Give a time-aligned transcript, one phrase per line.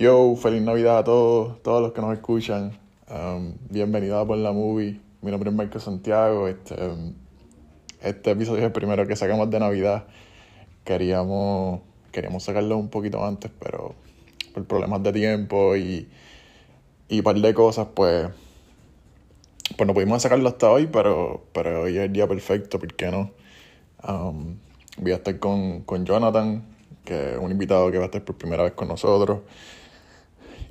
[0.00, 2.72] Yo, feliz Navidad a todos, todos los que nos escuchan.
[3.10, 4.98] Um, bienvenidos a Por la Movie.
[5.20, 6.48] Mi nombre es Marco Santiago.
[6.48, 7.12] Este, um,
[8.00, 10.06] este episodio es el primero que sacamos de Navidad.
[10.84, 11.82] Queríamos,
[12.12, 13.94] queríamos sacarlo un poquito antes, pero
[14.54, 16.08] por problemas de tiempo y,
[17.10, 18.26] y un par de cosas, pues,
[19.76, 23.10] pues no pudimos sacarlo hasta hoy, pero, pero hoy es el día perfecto, ¿por qué
[23.10, 23.32] no?
[24.08, 24.56] Um,
[24.96, 26.64] voy a estar con, con Jonathan,
[27.04, 29.40] que es un invitado que va a estar por primera vez con nosotros.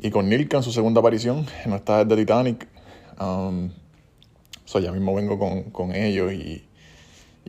[0.01, 2.67] Y con Nilka en su segunda aparición en nuestra de Titanic.
[3.19, 3.71] Um,
[4.63, 6.63] so ya mismo vengo con, con ellos y,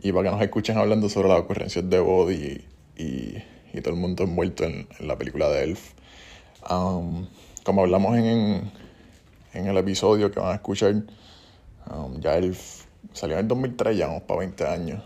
[0.01, 2.65] y, para que nos escuchen hablando sobre las ocurrencias de Body
[2.97, 3.43] y, y,
[3.73, 5.93] y, todo el mundo envuelto en, la película de Elf.
[6.69, 7.27] Um,
[7.63, 8.69] como hablamos en,
[9.53, 11.03] en, el episodio que van a escuchar,
[11.89, 15.03] um, ya Elf salió en el 2003, ya vamos para 20 años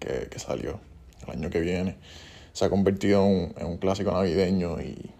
[0.00, 0.80] que, que salió,
[1.26, 1.96] el año que viene.
[2.52, 5.12] Se ha convertido en un clásico navideño y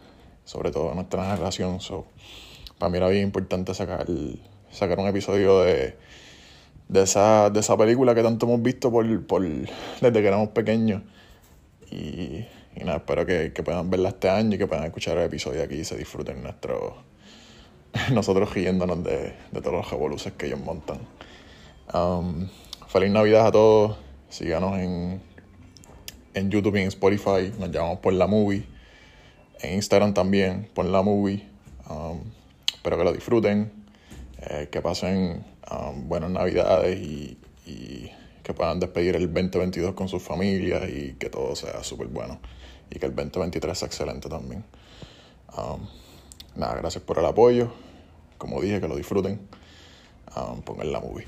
[0.53, 1.81] sobre todo nuestra generación.
[1.81, 2.05] So,
[2.79, 4.07] para mí era bien importante sacar,
[4.71, 5.97] sacar un episodio de,
[6.89, 11.03] de, esa, de esa película que tanto hemos visto por, por, desde que éramos pequeños.
[11.91, 12.45] Y,
[12.77, 15.63] y nada, espero que, que, puedan verla este año y que puedan escuchar el episodio
[15.63, 16.97] aquí y se disfruten nuestro,
[18.13, 20.99] nosotros riéndonos de, de todos los revoluces que ellos montan.
[21.95, 22.49] Um,
[22.89, 23.97] feliz Navidad a todos.
[24.29, 25.23] Síganos en,
[26.35, 27.53] en YouTube y en Spotify.
[27.59, 28.72] Nos llamamos por la movie
[29.63, 31.47] en Instagram también, pon la movie.
[31.89, 32.21] Um,
[32.75, 33.73] espero que lo disfruten,
[34.39, 37.39] eh, que pasen um, buenas navidades y,
[38.43, 42.41] que puedan despedir el 2022 con sus familias y que todo sea súper bueno
[42.91, 44.65] y que el 2023 sea excelente también.
[45.57, 45.87] Um,
[46.57, 47.73] nada, gracias por el apoyo.
[48.39, 49.47] Como dije, que lo disfruten.
[50.65, 51.25] pongan la movie.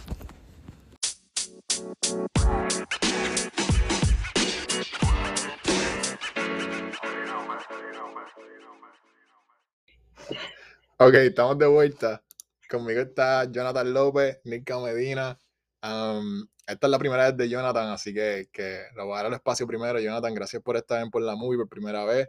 [10.96, 12.22] Ok, estamos de vuelta.
[12.70, 15.36] Conmigo está Jonathan López, Nika Medina.
[15.82, 19.34] Esta es la primera vez de Jonathan, así que, que lo voy a dar el
[19.34, 19.98] espacio primero.
[19.98, 22.28] Jonathan, gracias por estar en Por la Movie por primera vez.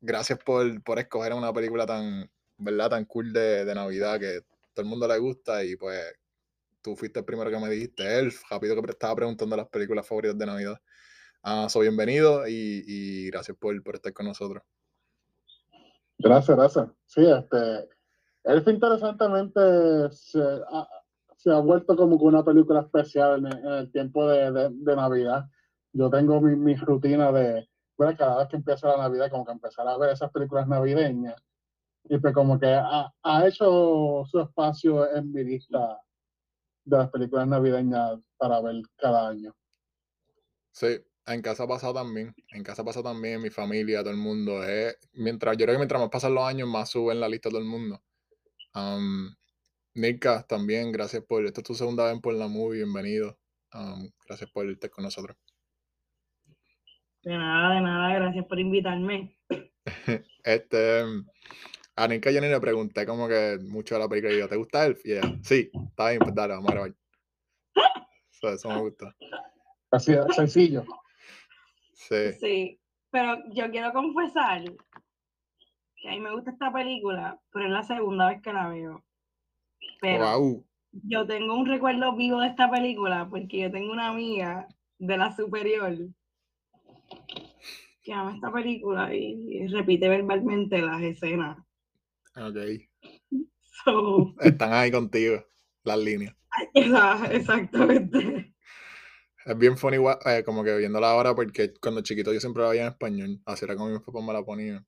[0.00, 2.90] Gracias por, por escoger una película tan, ¿verdad?
[2.90, 4.42] tan cool de, de, Navidad que
[4.72, 6.00] todo el mundo le gusta y pues
[6.82, 10.38] tú fuiste el primero que me dijiste, Elf, rápido que estaba preguntando las películas favoritas
[10.38, 10.80] de Navidad.
[11.44, 14.62] Uh, soy bienvenido y, y gracias por, por estar con nosotros.
[16.22, 16.88] Gracias, gracias.
[17.06, 17.88] Sí, este,
[18.44, 19.60] Elf interesantemente
[20.12, 20.40] se
[21.50, 25.46] ha, vuelto como una película especial en, el tiempo de, Navidad.
[25.92, 29.52] Yo tengo mi, mi rutina de, bueno, cada vez que empieza la Navidad, como que
[29.52, 31.34] empezar a ver esas películas navideñas.
[32.04, 36.00] Y pues como que ha, ha hecho su espacio en mi lista
[36.84, 39.52] de las películas navideñas para ver cada año.
[40.70, 44.64] Sí, en casa pasa también, en casa pasa también, mi familia, todo el mundo.
[44.64, 47.48] Es, mientras, yo creo que mientras más pasan los años, más sube en la lista
[47.48, 48.02] todo el mundo.
[48.74, 49.34] Um,
[49.94, 53.38] Nika, también, gracias por, esta es tu segunda vez por la movie, bienvenido.
[53.74, 55.36] Um, gracias por estar con nosotros.
[57.22, 59.36] De nada, de nada, gracias por invitarme.
[60.44, 61.02] este,
[61.94, 64.56] a Nika yo ni le pregunté como que mucho de la película y yo, ¿te
[64.56, 65.04] gusta Elf?
[65.04, 66.94] Y ella, sí, está bien, pues dale, vamos a grabar.
[68.30, 69.14] So, eso me gusta.
[69.92, 70.84] Así, sencillo.
[72.08, 72.32] Sí.
[72.40, 72.80] Sí,
[73.10, 74.62] pero yo quiero confesar
[75.96, 79.04] que a mí me gusta esta película, pero es la segunda vez que la veo.
[80.00, 80.66] Pero wow.
[81.04, 84.66] yo tengo un recuerdo vivo de esta película porque yo tengo una amiga
[84.98, 85.96] de la superior
[88.02, 91.58] que ama esta película y, repite verbalmente las escenas.
[92.36, 92.56] Ok.
[93.84, 95.42] So, Están ahí contigo,
[95.82, 96.36] las líneas.
[96.74, 98.51] Exactamente.
[99.44, 102.82] Es bien funny, eh, como que viéndola ahora, porque cuando chiquito yo siempre la veía
[102.82, 104.86] en español, así era como mis papás me la ponían.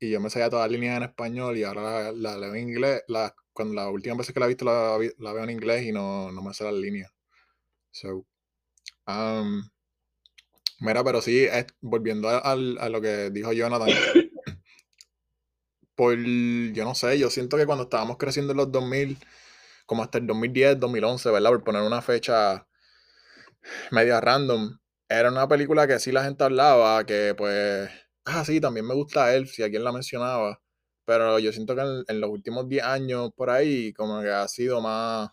[0.00, 2.68] Y yo me sabía todas las líneas en español y ahora la, la leo en
[2.68, 3.02] inglés.
[3.08, 5.92] La, cuando la última vez que la he visto la, la veo en inglés y
[5.92, 7.12] no, no me sé las líneas.
[7.92, 8.26] So,
[9.06, 9.62] um,
[10.80, 13.88] mira, pero sí, es, volviendo a, a, a, lo que dijo Jonathan,
[15.94, 19.18] por, yo no sé, yo siento que cuando estábamos creciendo en los 2000,
[19.86, 21.50] como hasta el 2010, 2011, ¿verdad?
[21.50, 22.66] Por poner una fecha
[23.90, 24.78] media random.
[25.08, 27.90] Era una película que sí la gente hablaba, que pues,
[28.24, 30.60] ah, sí, también me gusta Elf, si alguien la mencionaba.
[31.04, 34.80] Pero yo siento que en, los últimos 10 años por ahí, como que ha sido
[34.80, 35.30] más.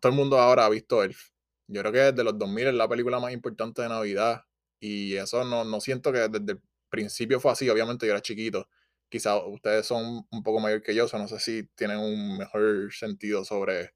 [0.00, 1.30] Todo el mundo ahora ha visto Elf.
[1.68, 4.42] Yo creo que desde los 2000 es la película más importante de Navidad.
[4.80, 7.68] Y eso no, no siento que desde el principio fue así.
[7.70, 8.68] Obviamente yo era chiquito.
[9.08, 12.38] Quizás ustedes son un poco mayor que yo, o sea, no sé si tienen un
[12.38, 13.92] mejor sentido sobre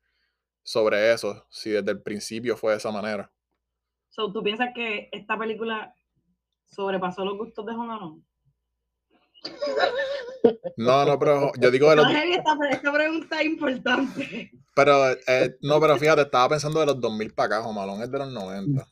[0.67, 3.31] sobre eso, si desde el principio fue de esa manera.
[4.09, 5.95] So, ¿Tú piensas que esta película
[6.65, 8.25] sobrepasó los gustos de Juan
[10.77, 12.07] No, no, pero yo digo de los...
[12.11, 14.51] esta, esta pregunta es importante.
[14.75, 18.19] Pero, eh, no, pero fíjate, estaba pensando de los 2000 para acá, Jomalón es de
[18.19, 18.89] los 90.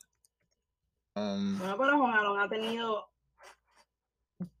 [1.15, 3.09] Um, bueno, pero Jomalón ha tenido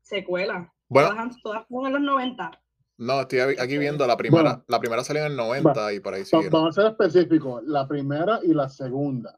[0.01, 0.67] secuelas.
[0.89, 2.64] Bueno, todas, fueron en los 90.
[2.97, 4.63] No, estoy aquí viendo la primera.
[4.67, 6.49] la primera salió en el 90 y por ahí sigue.
[6.49, 7.63] Vamos a ser específicos.
[7.65, 9.37] La primera y la segunda.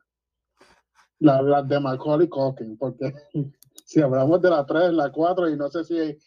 [1.20, 3.14] La, la de Macaulay Culkin, porque
[3.86, 6.18] si hablamos de la 3, la 4 y no sé si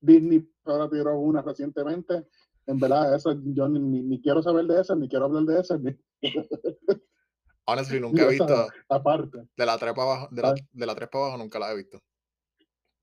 [0.00, 2.26] Disney ahora tiró una recientemente,
[2.66, 5.80] en verdad, eso yo ni, ni, quiero saber de esas, ni quiero hablar de esas.
[5.80, 5.94] Ni...
[7.66, 8.68] Honestly, nunca he visto.
[8.88, 9.46] Aparte.
[9.56, 11.76] De la 3 para abajo, de la, de la 3 para abajo nunca la he
[11.76, 12.00] visto.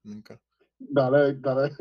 [0.03, 0.39] Nunca.
[0.79, 1.71] Dale, dale.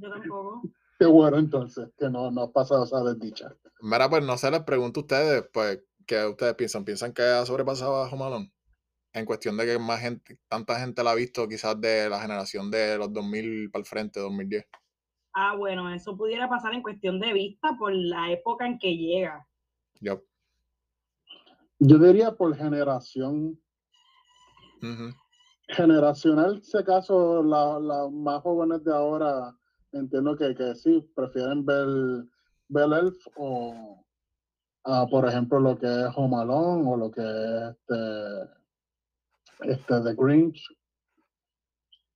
[0.00, 0.62] Yo tampoco.
[0.98, 3.54] Qué bueno entonces, que no, no ha pasado esa desdicha.
[3.80, 6.84] Mira, pues no sé, les pregunto a ustedes, pues, ¿qué ustedes piensan?
[6.84, 8.52] ¿Piensan que ha sobrepasado a Jomalón?
[9.12, 12.70] En cuestión de que más gente, tanta gente la ha visto quizás de la generación
[12.70, 14.66] de los 2000 para el frente, 2010.
[15.34, 19.46] Ah, bueno, eso pudiera pasar en cuestión de vista por la época en que llega.
[20.00, 20.20] Yo
[21.78, 23.60] diría por generación.
[25.68, 29.57] Generacional, si acaso, las más jóvenes de ahora
[29.92, 32.26] entiendo que, que sí, prefieren ver,
[32.68, 34.04] ver Elf o,
[35.10, 40.74] por ejemplo, lo que es Home Alone o lo que es este, este The Grinch.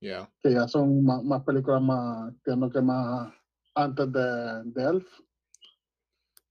[0.00, 3.32] Que ya son más, películas más, entiendo que más
[3.75, 5.20] antes de, de Elf.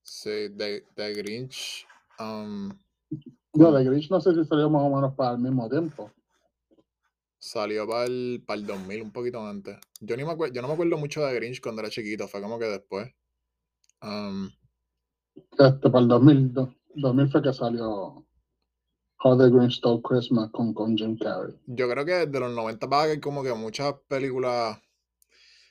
[0.02, 1.86] Sí, de, de Grinch.
[2.18, 2.70] Um,
[3.54, 6.10] no, de Grinch no sé si salió más o menos para el mismo tiempo.
[7.42, 9.76] Salió para el, para el 2000, un poquito antes.
[10.00, 12.56] Yo, ni me yo no me acuerdo mucho de Grinch cuando era chiquito, fue como
[12.56, 13.12] que después.
[14.00, 14.48] Um,
[15.58, 16.54] este, para el 2000,
[16.94, 18.24] 2000 fue que salió
[19.24, 21.58] How the Grinch Stole Christmas con, con Jim Carrey.
[21.66, 24.78] Yo creo que de los 90 para que hay como que muchas películas.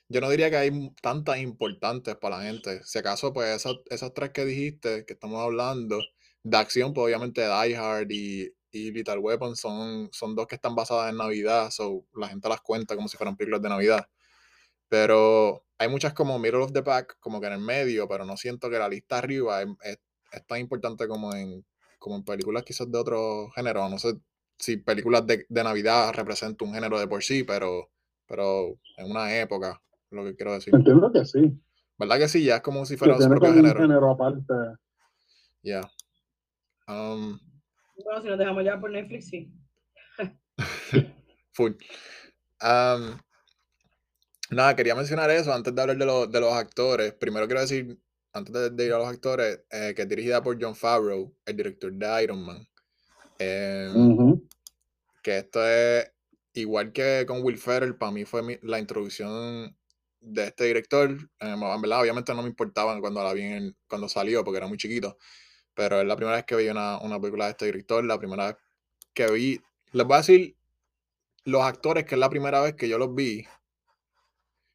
[0.09, 2.83] Yo no diría que hay tantas importantes para la gente.
[2.83, 6.01] Si acaso, pues esas, esas tres que dijiste, que estamos hablando,
[6.44, 10.75] de acción, pues obviamente Die Hard y, y Little Weapon son, son dos que están
[10.75, 14.07] basadas en Navidad, so la gente las cuenta como si fueran películas de Navidad.
[14.88, 18.38] Pero hay muchas como Middle of the Pack, como que en el medio, pero no
[18.38, 20.00] siento que la lista arriba es,
[20.47, 21.65] tan importante como en,
[22.00, 23.88] como en películas quizás de otro género.
[23.89, 24.18] No sé
[24.57, 27.89] si películas de, Navidad representan un género de por sí, pero,
[28.27, 29.81] pero en una época,
[30.12, 30.73] lo que quiero decir.
[30.73, 31.59] Entiendo que sí.
[31.97, 32.44] ¿Verdad que sí?
[32.44, 33.79] Ya es como si fuera su propio género.
[33.79, 34.53] género aparte.
[35.63, 35.81] Ya.
[36.88, 37.39] Um,
[38.03, 39.51] bueno, si nos dejamos ya por Netflix, sí.
[41.53, 41.74] Full.
[44.50, 47.13] nada, quería mencionar eso antes de hablar de, de los actores.
[47.13, 47.98] Primero quiero decir,
[48.33, 51.92] antes de, ir a los actores, eh, que es dirigida por John Favreau, el director
[51.92, 52.68] de Iron Man.
[53.39, 54.39] Em,
[55.24, 56.12] que esto es
[56.54, 59.75] igual que con Will Ferrell, para mí fue la introducción
[60.19, 61.09] de este director.
[61.39, 65.18] en verdad, obviamente no me importaba cuando la vi cuando salió, porque era muy chiquito.
[65.73, 68.57] Pero es la primera vez que vi una, película de este director, la primera vez
[69.13, 69.62] que vi.
[69.94, 70.56] Les voy a decir
[71.44, 73.45] los actores que es la primera vez que yo los vi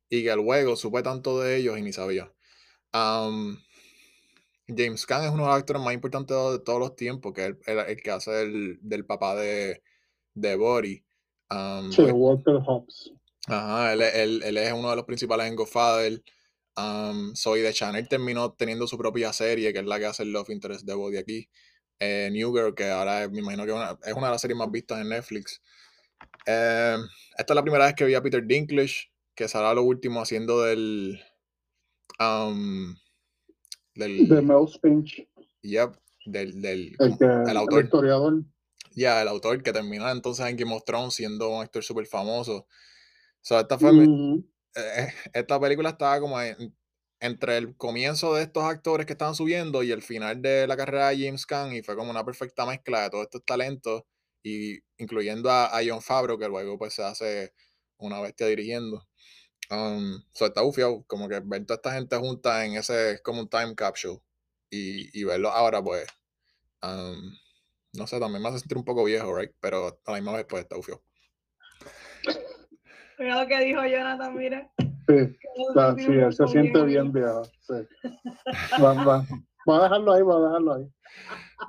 [0.08, 2.32] y que luego supe tanto de ellos y ni sabía.
[4.69, 7.56] James Caan es uno de los actores más importantes de todos los tiempos, que es
[7.66, 9.82] el, que hace el, del papá de,
[10.34, 11.04] de Body.
[11.90, 13.12] sí, Walter Hobbs.
[13.46, 14.02] Ajá, él,
[14.43, 16.20] él, es uno de los principales en Godfather.
[16.77, 20.33] Um, Soy de Chanel terminó teniendo su propia serie, que es la que hace el
[20.33, 21.49] Love Interest de Body aquí.
[21.99, 23.73] Eh, New Girl, que ahora me imagino que
[24.11, 25.63] es una de las series más vistas en Netflix.
[26.45, 27.01] Em,
[27.37, 30.63] esta es la primera vez que vi a Peter Dinklage, que será lo último haciendo
[30.63, 31.21] del.
[32.21, 32.95] Um,
[33.95, 35.27] del de Mel Spinch.
[35.63, 37.85] Yep, del, del el, autor.
[37.85, 38.45] historiador.
[38.95, 42.67] Ya, el autor que termina entonces en Game of Thrones siendo un actor súper famoso.
[43.41, 43.93] So, esta fue
[44.77, 46.39] eh, esta película estaba como
[47.21, 51.09] entre el comienzo de estos actores que estaban subiendo y el final de la carrera
[51.09, 54.03] de James Caan y fue como una perfecta mezcla de todos estos talentos
[54.43, 57.53] y incluyendo a, John Favreau que luego pues se hace
[57.99, 59.06] una bestia dirigiendo.
[59.71, 63.49] Um, so está bufiado, como que ver toda esta gente junta en ese, como un
[63.49, 64.21] time capsule
[64.71, 66.06] y, y verlo ahora pues,
[66.83, 67.33] um,
[67.95, 69.53] no sé, también me hace sentir un poco viejo, right?
[69.61, 71.03] Pero a la misma vez pues está bufiado.
[73.19, 74.70] Mira lo que dijo Jonathan, mira.
[74.79, 75.37] Sí,
[75.99, 77.44] sí, él se siente bien viejo.
[77.44, 77.75] Sí.
[78.82, 79.25] Va, va.
[79.79, 80.91] a dejarlo ahí, va a dejarlo ahí.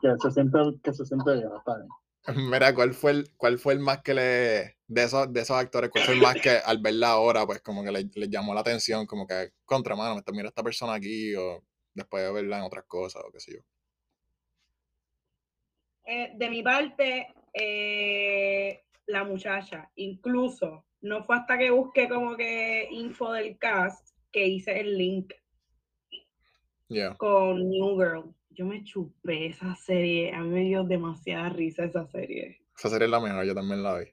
[0.01, 2.49] Que se siente, que se siente bien, está bien.
[2.49, 5.89] Mira, ¿cuál fue el, cuál fue el más que le, de esos, de esos actores,
[5.89, 8.61] cuál fue el más que al verla ahora, pues como que le, le llamó la
[8.61, 11.63] atención, como que, contra mano, mira esta persona aquí, o
[11.93, 13.59] después de verla en otras cosas, o qué sé yo?
[16.05, 22.87] Eh, de mi parte, eh, la muchacha, incluso no fue hasta que busqué como que
[22.91, 25.33] info del cast que hice el link
[27.17, 28.33] con New Girl.
[28.49, 32.61] Yo me chupé esa serie, a mí me dio demasiada risa esa serie.
[32.77, 34.05] Esa serie es la mejor, yo también la vi.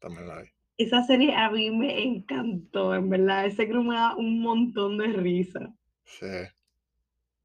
[0.00, 0.48] También la vi.
[0.78, 3.46] Esa serie a mí me encantó, en verdad.
[3.46, 5.74] Ese grupo me da un montón de risa.
[6.04, 6.26] Sí.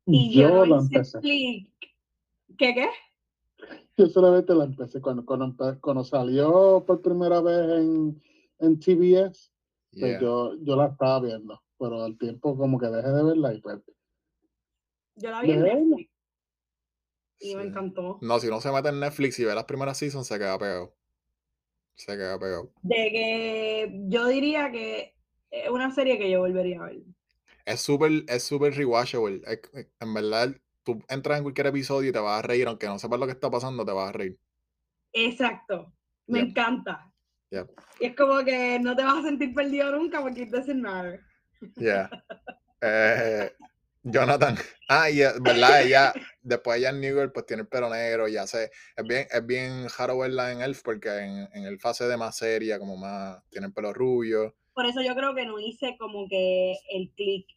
[0.07, 1.19] Y yo, la empecé.
[1.21, 2.89] ¿Qué qué?
[3.97, 8.21] Yo solamente la empecé cuando, cuando, salió por primera vez en,
[8.59, 9.51] en TBS.
[9.99, 13.61] Pues yo, yo la estaba viendo, pero al tiempo como que dejé de verla y
[13.61, 13.79] pues...
[15.15, 16.11] Yo la vi en Netflix.
[17.39, 18.19] Y me encantó.
[18.21, 20.95] No, si uno se mete en Netflix y ve las primeras seasons, se queda pegado.
[21.95, 22.71] Se queda pegado.
[22.83, 25.15] De que yo diría que
[25.49, 27.01] es una serie que yo volvería a ver.
[27.65, 29.41] Es súper es super rewatchable.
[29.99, 33.19] en verdad, tú entras en cualquier episodio y te vas a reír, aunque no sepas
[33.19, 34.37] lo que está pasando, te vas a reír.
[35.13, 35.93] Exacto.
[36.27, 37.11] Me encanta.
[37.99, 41.19] Y es como que no te vas a sentir perdido nunca porque it doesn't matter.
[41.75, 42.09] Yeah.
[42.81, 43.51] Eh,
[44.03, 44.55] Jonathan.
[44.87, 48.71] Ah, y verdad, ella, después ella en New pues tiene el pelo negro, ya sé.
[48.95, 52.37] Es bien, es bien raro verla en Elf, porque en, en Elf hace de más
[52.37, 54.55] seria, como más, tiene el pelo rubio.
[54.73, 57.47] Por eso yo creo que no hice como que el click.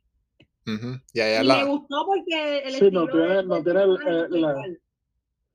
[0.67, 4.81] Y, me gustó porque el sí, no tiene, no tiene, el,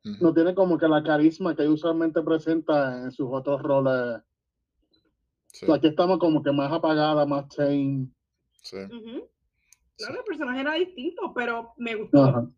[0.04, 4.22] no tiene como que la carisma que usualmente presenta en sus otros roles.
[5.74, 8.08] aquí estamos como que más apagada, más tame.
[8.62, 8.78] Sí.
[9.98, 12.54] Claro, el personaje era distinto, pero me gustó.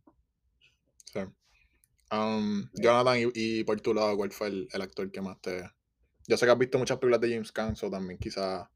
[1.05, 1.19] Sí.
[2.11, 5.63] Um, Jonathan, y, por tu lado, ¿cuál fue el, actor que más te...?
[6.27, 8.69] Yo sé que has visto muchas películas de James Caan, o también quizá...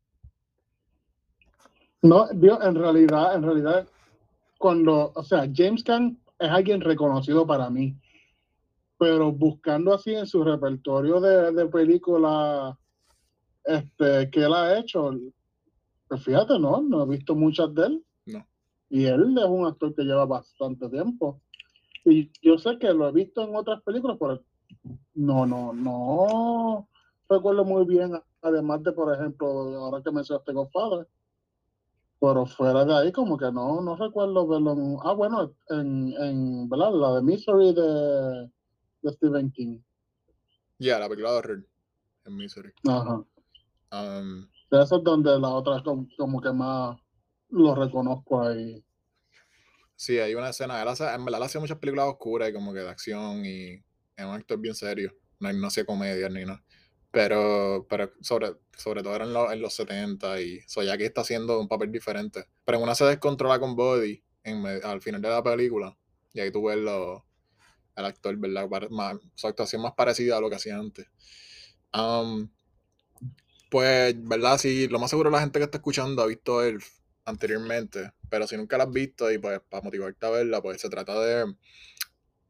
[2.06, 3.88] No, en realidad, en realidad,
[4.60, 7.96] cuando, o sea, James Caan es alguien reconocido para mí,
[9.00, 12.76] pero buscando así en su repertorio de, de películas
[13.64, 15.12] este, que él ha hecho,
[16.08, 18.06] pues fíjate, no, no he visto muchas de él.
[18.88, 21.42] Y él es un actor que lleva bastante tiempo.
[22.06, 24.44] Y yo sé que lo he visto en otras películas, pero
[25.16, 26.88] no, no, no
[27.28, 28.12] recuerdo muy bien,
[28.44, 31.08] además de, por ejemplo, ahora que mencionaste Godfather.
[32.26, 34.74] Pero fuera de ahí, como que no, no recuerdo verlo.
[34.74, 36.92] En, ah, bueno, en, en ¿verdad?
[36.92, 38.50] La de Misery de,
[39.04, 39.80] de Stephen King.
[40.80, 41.68] Ya, la película de horror
[42.26, 42.74] en Misery.
[42.88, 43.24] Ajá.
[43.92, 46.98] Um, Eso es donde la otra como que más
[47.50, 48.84] lo reconozco ahí.
[49.96, 50.82] Sí, hay una escena.
[50.82, 53.74] Él hace, en verdad, hace muchas películas oscuras y como que de acción y
[54.16, 55.12] es un actor bien serio.
[55.40, 56.64] No, no hacía comedia ni nada.
[57.16, 61.62] Pero, pero sobre, sobre todo era en, los 70 y so, ya que está haciendo
[61.62, 62.44] un papel diferente.
[62.66, 65.98] Pero en una se descontrola con Body en, al final de la película.
[66.34, 67.26] Y ahí tú ves lo,
[67.96, 68.68] el actor, ¿verdad?
[68.90, 71.08] Más, su actuación más parecida a lo que hacía antes.
[73.70, 74.58] Pues, ¿verdad?
[74.58, 76.84] Sí, lo más seguro la gente que está escuchando ha visto el
[77.24, 80.90] anteriormente, pero si nunca la has visto y pues para motivarte a verla, pues se
[80.90, 81.56] trata de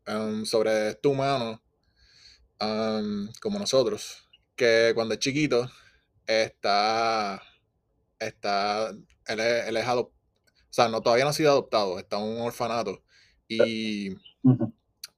[0.08, 1.62] um, sobre este humano
[2.60, 4.25] um, como nosotros,
[4.56, 5.70] que cuando es chiquito
[6.28, 7.42] está,
[8.20, 10.12] está, él es, él o
[10.70, 13.04] sea, no, todavía no ha sido adoptado, está en un orfanato
[13.48, 14.10] y,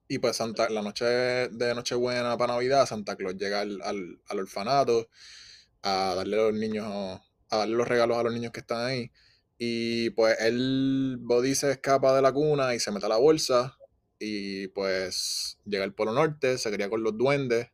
[0.07, 4.39] y pues Santa, la noche de Nochebuena para Navidad, Santa Claus llega al, al, al
[4.39, 5.09] orfanato
[5.81, 6.85] a darle a los niños,
[7.49, 9.11] a darle los regalos a los niños que están ahí.
[9.57, 13.77] Y pues él, Body se escapa de la cuna y se mete a la bolsa.
[14.19, 17.69] Y pues llega al Polo Norte, se cría con los duendes.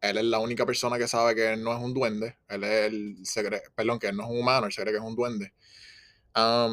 [0.00, 2.38] Él es la única persona que sabe que él no es un duende.
[2.48, 5.04] Él es el perdón, que él no es un humano, él se cree que es
[5.04, 5.52] un duende.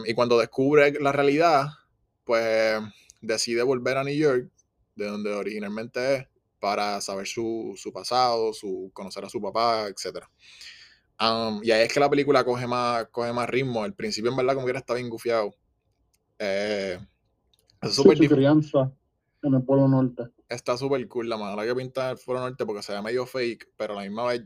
[0.05, 1.67] y cuando descubre la realidad,
[2.23, 2.79] pues
[3.21, 4.49] decide volver a New York,
[4.95, 6.27] de donde originalmente es,
[6.59, 10.29] para saber su, su pasado, su, conocer a su papá, etcétera
[11.63, 13.85] y ahí es que la película coge más, coge más ritmo.
[13.85, 15.55] El principio, en verdad, como que era está bien gufiado.
[16.37, 16.99] Eh,
[17.81, 18.91] es súper crianza
[19.41, 20.23] en el Polo Norte.
[20.49, 23.69] Está súper cool la manera que pinta el Polo Norte porque se ve medio fake,
[23.75, 24.43] pero a la misma vez.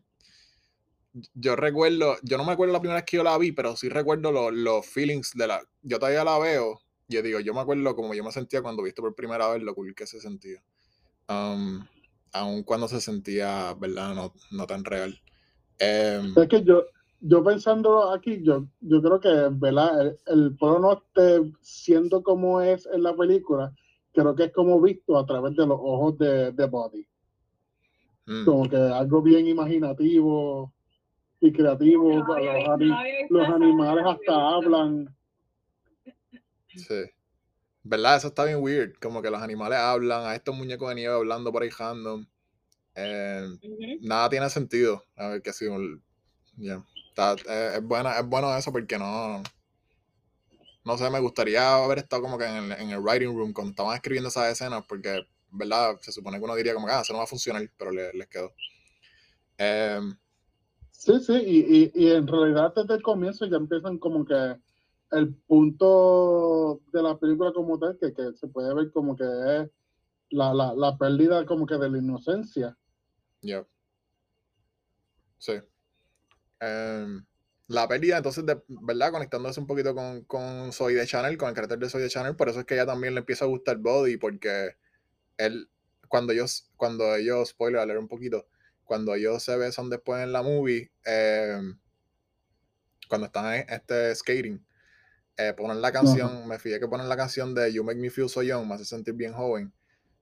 [1.33, 3.89] Yo recuerdo, yo no me acuerdo la primera vez que yo la vi, pero sí
[3.89, 5.61] recuerdo los, feelings de la.
[5.81, 6.79] Yo todavía la veo.
[7.07, 9.75] Yo digo, yo me acuerdo como yo me sentía cuando viste por primera vez lo
[9.75, 10.63] cool que se sentía.
[11.27, 11.85] Um,
[12.33, 14.15] aun cuando se sentía, ¿verdad?
[14.15, 15.19] No, no tan real.
[15.77, 16.85] Em, es que yo,
[17.19, 20.01] yo pensando aquí, yo, yo creo que ¿verdad?
[20.01, 23.73] el, el Polo Norte, siendo como es en la película,
[24.13, 27.07] creo que es como visto a través de los ojos de, de Body.
[28.25, 28.45] Mm.
[28.45, 30.73] Como que algo bien imaginativo
[31.39, 32.23] y creativo.
[33.29, 35.15] los, animales hasta hablan.
[36.67, 37.03] Sí.
[37.83, 38.17] ¿Verdad?
[38.17, 38.93] Eso está bien weird.
[39.01, 42.25] Como que los animales hablan, a estos muñecos de nieve hablando por ahí random.
[42.95, 43.47] Eh,
[44.01, 45.03] nada tiene sentido.
[45.15, 45.77] A ver qué ha sido.
[45.79, 49.41] eh, es, buena, es bueno eso porque no.
[50.83, 53.71] No sé, me gustaría haber estado como que en el, en el writing room cuando
[53.71, 55.97] estaban escribiendo esas escenas, porque, ¿verdad?
[56.01, 58.27] Se supone que uno diría como que, ah, eso no va a funcionar, pero les
[58.27, 58.51] quedó.
[59.57, 60.15] Em,
[60.91, 64.55] sí, sí, y, y, y en realidad desde el comienzo ya empiezan como que
[65.11, 69.69] el punto de la película como tal, que, que se puede ver como que es
[70.29, 72.77] la, la, la pérdida como que de la inocencia.
[73.41, 73.65] Ya.
[75.37, 75.53] Sí.
[76.59, 77.25] Em,
[77.71, 79.11] la pérdida, entonces, de, ¿verdad?
[79.11, 82.35] Conectándose un poquito con, con Soy de Channel, con el carácter de Soy de Channel,
[82.35, 84.75] por eso es que ella también le empieza a gustar Body, porque
[85.37, 85.69] él,
[86.07, 88.45] cuando ellos, cuando ellos, spoiler, a leer un poquito,
[88.83, 91.79] cuando ellos se besan después en la movie, em,
[93.07, 94.65] cuando están en este skating,
[95.37, 98.29] eh, ponen la canción, me fijé que ponen la canción de You Make Me Feel
[98.29, 99.73] So Young, me hace sentir bien joven.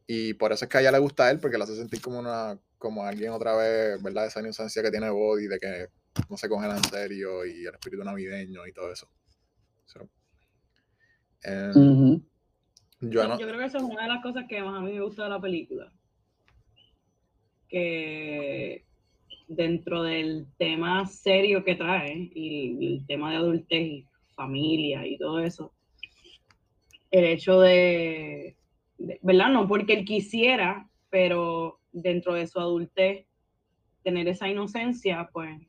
[0.06, 2.02] Y por eso es que a ella le gusta a él, porque le hace sentir
[2.02, 4.28] como una como alguien otra vez, ¿verdad?
[4.28, 5.90] Esa inocencia que tiene Body, de que
[6.30, 9.08] no se congela en serio y el espíritu navideño y todo eso.
[11.44, 12.22] Em,
[13.02, 15.02] yo, yo, creo que eso es una de las cosas que más a mí me
[15.02, 15.92] gusta de la película.
[17.70, 18.84] Que
[19.48, 25.40] dentro del tema serio que trae y el tema de adultez y familia y todo
[25.40, 25.74] eso,
[27.12, 28.56] el hecho de,
[29.22, 29.50] ¿verdad?
[29.50, 33.26] No porque él quisiera, pero dentro de su adultez,
[34.04, 35.60] tener esa inocencia, pues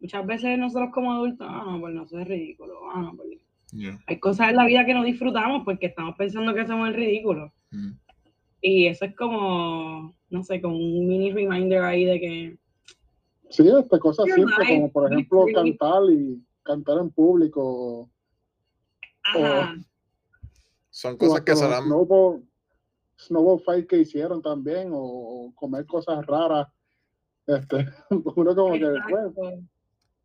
[0.00, 3.38] muchas veces nosotros como adultos, ah, no, pues no, eso es ridículo, ah, no, pues
[4.06, 7.52] Hay cosas en la vida que no disfrutamos porque estamos pensando que somos el ridículo.
[7.70, 7.92] Mm.
[8.60, 12.58] Y eso es como, no sé, como un mini reminder ahí de que...
[13.50, 18.10] Sí, estas cosas simples, como por ejemplo cantar y cantar en público
[20.90, 21.84] son cosas que se dan.
[21.84, 22.42] Snowball,
[23.16, 26.68] snowball fight que hicieron también, o, comer cosas raras.
[27.46, 27.86] Este,
[28.36, 28.94] uno como que.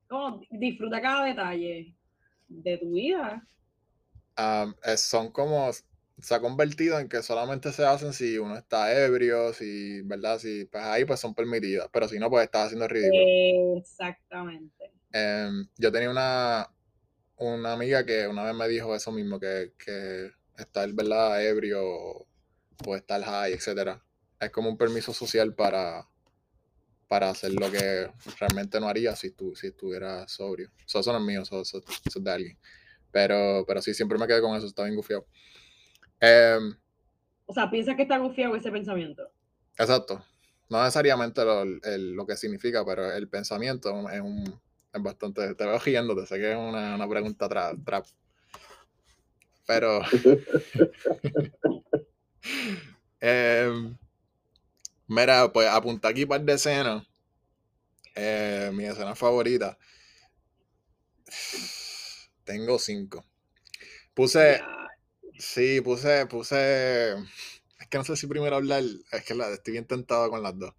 [0.07, 1.95] Como disfruta cada detalle
[2.47, 3.45] de tu vida.
[4.97, 5.71] son como
[6.19, 10.39] se ha convertido en que solamente se hacen si uno está ebrio, si, ¿verdad?
[10.39, 13.77] Si, pues ahí pues son permitidas, pero si no, pues estás haciendo ridículo.
[13.77, 14.91] Exactamente.
[15.11, 16.69] Em, yo tenía una,
[17.37, 22.95] una amiga que una vez me dijo eso mismo, que, que estar, ¿verdad?, ebrio o
[22.95, 24.03] estar high, etcétera.
[24.39, 26.07] Es como un permiso social para,
[27.13, 30.71] para hacer lo que realmente no haría si, tú, si estuviera sobrio.
[30.83, 31.71] Eso, no es mío, eso, es
[32.15, 32.57] de alguien.
[33.11, 35.27] Pero, pero sí, siempre me quedé con eso, está bien gufiado.
[36.19, 36.75] Em,
[37.45, 39.29] o sea, piensas que está gufiado ese pensamiento.
[39.77, 40.25] Exacto.
[40.71, 44.59] No necesariamente lo, lo que significa, pero el pensamiento es un,
[44.91, 45.53] es bastante.
[45.53, 48.07] Te veo riendo, te sé que es una, una pregunta trap.
[49.67, 50.01] Pero.
[53.21, 53.95] Em,
[55.13, 57.07] mira, pues apunta aquí par de escenas.
[58.15, 59.77] Eh, mi escena favorita.
[62.43, 63.25] Tengo cinco.
[64.13, 64.61] Puse.
[65.37, 67.13] Sí, puse, puse.
[67.79, 68.83] Es que no sé si primero hablar.
[69.11, 70.73] Es que la, estoy bien tentado con las dos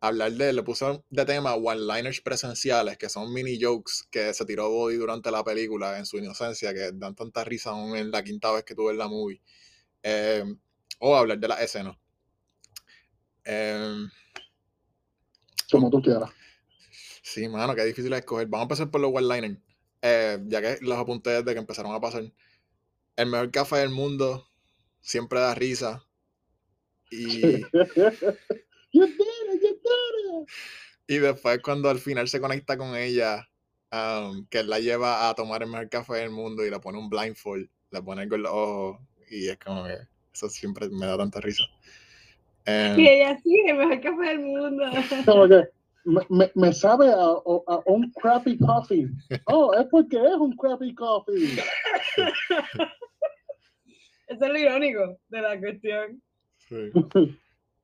[0.00, 4.70] hablar de, le puse de tema one-liners presenciales, que son mini jokes que se tiró
[4.70, 8.50] Body durante la película en su inocencia, que dan tanta risa aún en la quinta
[8.52, 9.40] vez que tuve en la movie.
[10.02, 10.44] Eh,
[11.00, 11.98] o hablar de la escena.
[13.52, 14.06] Eh,
[15.72, 16.30] Como tú quieras.
[17.22, 18.46] Sí, mano, qué difícil es escoger.
[18.46, 19.58] Vamos a empezar por los one-liners.
[20.02, 22.22] Eh, ya que los apunté desde que empezaron a pasar.
[23.16, 24.48] El mejor café del mundo
[25.00, 26.06] siempre da risa.
[27.10, 27.62] Y
[31.06, 33.50] Y después cuando al final se conecta con ella,
[34.48, 37.10] que él la lleva a tomar el mejor café del mundo y le pone un
[37.10, 39.98] blindfold, le pone con los ojos y es como que
[40.32, 41.64] eso siempre me da tanta risa.
[42.66, 44.84] Y ella sí, el mejor café del mundo.
[46.04, 47.34] me, me, sabe a,
[47.86, 49.08] un crappy coffee.
[49.46, 51.58] Oh, es porque es un crappy coffee.
[54.28, 56.22] Eso es lo irónico de la cuestión.
[56.68, 56.92] Sí.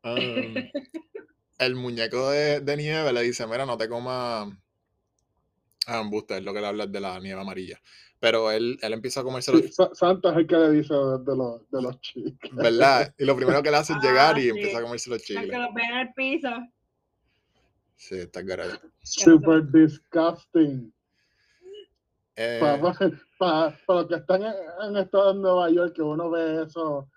[1.58, 4.48] el muñeco de, nieve le dice, mira, no te comas
[5.88, 7.80] ah, es lo que le habla de la nieve amarilla.
[8.18, 9.74] Pero él, él empieza a comerse los...
[9.92, 12.54] Santa es el que le dice de, los, de los chicles.
[12.54, 13.14] ¿Verdad?
[13.18, 15.50] Y lo primero que le hace es llegar y ah, empieza a comerse los chicles.
[15.50, 16.48] Que los ven en el piso.
[17.96, 18.78] Sí, está carajo.
[19.02, 20.92] Super disgusting.
[22.36, 22.58] Eh...
[22.60, 22.78] Para,
[23.88, 24.54] los que están en,
[24.88, 27.08] en estado de Nueva York, que uno ve eso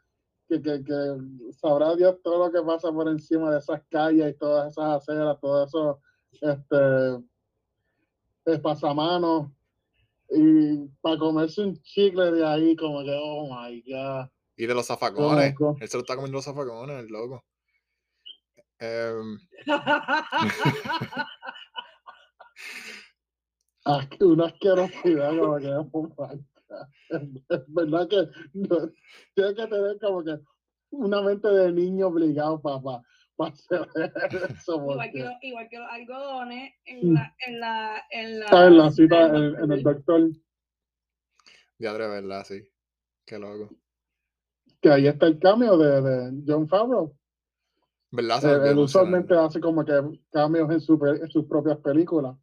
[0.49, 4.37] que, que, que, sabrá Dios todo lo que pasa por encima de esas calles y
[4.37, 6.01] todas esas aceras, todo eso,
[6.41, 7.23] este,
[8.57, 9.51] pasamanos.
[10.31, 14.27] Y para comerse un chicle de ahí, como que, oh my God.
[14.55, 15.55] Y de los zafacones.
[15.79, 17.43] Él se lo está comiendo los zafacones, el loco.
[18.79, 19.39] Em,
[24.21, 25.67] una asquerosidad como que
[27.49, 28.29] es verdad que
[29.35, 30.39] tiene que tener como que
[30.91, 33.03] una mente de niño obligado eso.
[34.67, 37.13] Igual, que, igual que los algodones en mm.
[37.13, 40.29] la, en la, en la, ah, en la cita en, el doctor.
[41.77, 42.69] Ya de verdad, sí.
[43.25, 43.69] Qué loco.
[44.81, 47.15] Que ahí está el cambio de, de John Favreau.
[48.11, 48.65] ¿Verdad?
[48.65, 49.93] Eh, él usualmente hace como que
[50.31, 52.35] cambios en, su, en sus propias películas.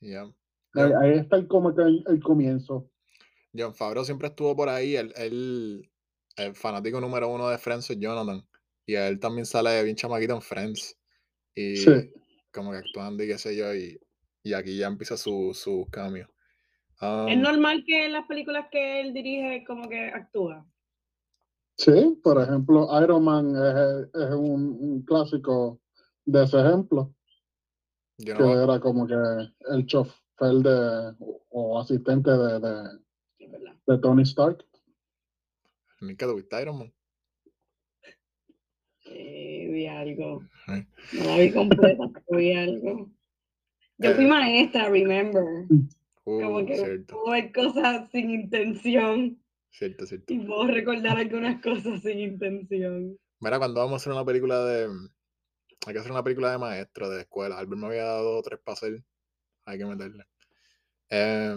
[0.00, 2.90] Ahí, está el, como que el, comienzo.
[3.56, 4.96] John Favreau siempre estuvo por ahí.
[4.96, 5.88] el
[6.54, 8.44] fanático número uno de Friends es Jonathan.
[8.86, 10.98] Y él también sale bien chamaquito en Friends.
[11.54, 11.84] Y
[12.52, 13.74] como que actuando y qué sé yo.
[13.74, 13.98] Y,
[14.42, 16.28] y aquí ya empieza su, su cambio.
[17.00, 20.64] ¿Es um, normal que en las películas que él dirige como que actúa?
[21.76, 25.80] Sí, por ejemplo, Iron Man es, es un, un, clásico
[26.24, 27.12] de ese ejemplo.
[28.18, 31.14] que era como que el chofer de,
[31.48, 33.48] o asistente de, de,
[33.86, 34.64] de Tony Stark.
[36.00, 36.92] ¿Nunca tuviste Iron Man?
[39.72, 40.42] Vi algo.
[40.66, 43.10] No la vi completa, pero vi algo.
[43.96, 45.44] Yo fui maestra, remember.
[46.24, 49.42] Uh, como que puedo ver cosas sin intención.
[49.70, 50.32] Cierto, cierto.
[50.32, 53.18] Y puedo recordar algunas cosas sin intención.
[53.40, 54.88] Mira, cuando vamos a hacer una película de.
[55.86, 57.58] Hay que hacer una película de maestro de escuela.
[57.58, 59.02] Albert me había dado tres para hacer.
[59.64, 60.24] Hay que meterle.
[61.08, 61.56] Eh,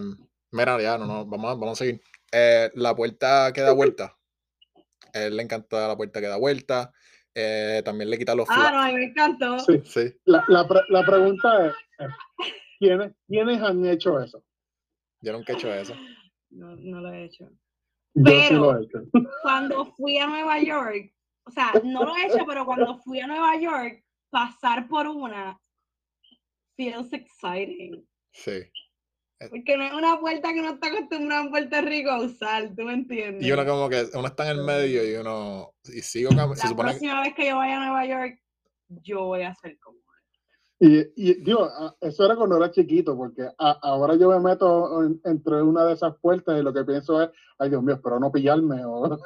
[0.52, 2.00] mira, ya, no, no, vamos, vamos a seguir.
[2.32, 4.16] Eh, la puerta que da vuelta.
[5.12, 6.92] A él le encanta la puerta que da vuelta.
[7.38, 9.58] Eh, también le quita los Ah, no, a mí me encantó.
[9.58, 10.10] Sí, sí.
[10.24, 11.74] La, la, la pregunta es:
[12.78, 14.42] ¿quiénes, ¿quiénes han hecho eso?
[15.20, 15.94] Yo nunca he hecho eso.
[16.48, 17.50] No, no lo he hecho.
[18.14, 18.80] Pero
[19.42, 21.12] cuando fui a Nueva York,
[21.44, 25.60] o sea, no lo he hecho, pero cuando fui a Nueva York, pasar por una
[26.74, 28.08] feels exciting.
[28.32, 28.62] Sí.
[29.38, 32.84] Porque no es una puerta que uno está acostumbrado en Puerto Rico a usar, ¿tú
[32.84, 33.46] me entiendes?
[33.46, 37.22] Y uno como que uno está en el medio y uno y sigo La próxima
[37.22, 38.40] vez que yo vaya a Nueva York,
[38.88, 39.96] yo voy a hacer como
[40.78, 41.70] y, y digo,
[42.02, 46.58] eso era cuando era chiquito, porque ahora yo me meto entre una de esas puertas
[46.58, 48.84] y lo que pienso es, ay Dios mío, espero no pillarme.
[48.84, 49.18] O...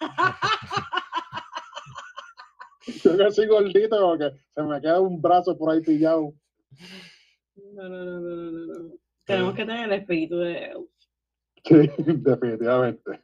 [3.04, 6.32] yo que soy gordito, porque se me queda un brazo por ahí pillado.
[7.74, 8.99] No, no, no, no, no, no.
[9.30, 10.72] Tenemos que tener el espíritu de
[11.64, 13.20] Sí, definitivamente.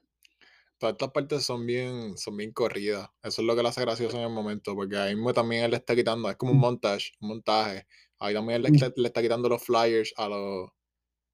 [0.79, 3.09] Todas estas partes son bien, son bien corridas.
[3.23, 5.71] Eso es lo que le hace gracioso en el momento, porque ahí mismo también él
[5.71, 7.87] le está quitando, es como un montaje, un montaje.
[8.19, 10.71] Ahí también él le, está quitando los flyers a los,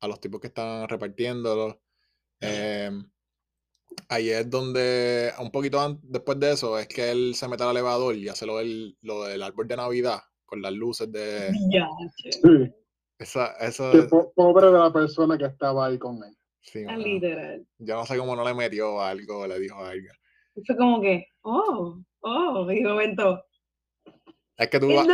[0.00, 1.76] a los tipos que están repartiéndolos.
[2.40, 3.04] Em,
[4.08, 8.16] ahí es donde, un poquito después de eso, es que él se mete al elevador
[8.16, 11.50] y hace lo del, lo del árbol de Navidad con las luces de...
[11.72, 11.88] Ya,
[13.22, 13.92] Esa, esa...
[14.35, 16.37] pobre de la persona que estaba ahí con él.
[16.61, 17.64] Sí, literal.
[17.78, 20.08] Yo no sé cómo no le metió algo, le dijo algo.
[20.66, 23.44] fue como que, oh, oh, y de momento.
[24.56, 25.06] Es que tú vas.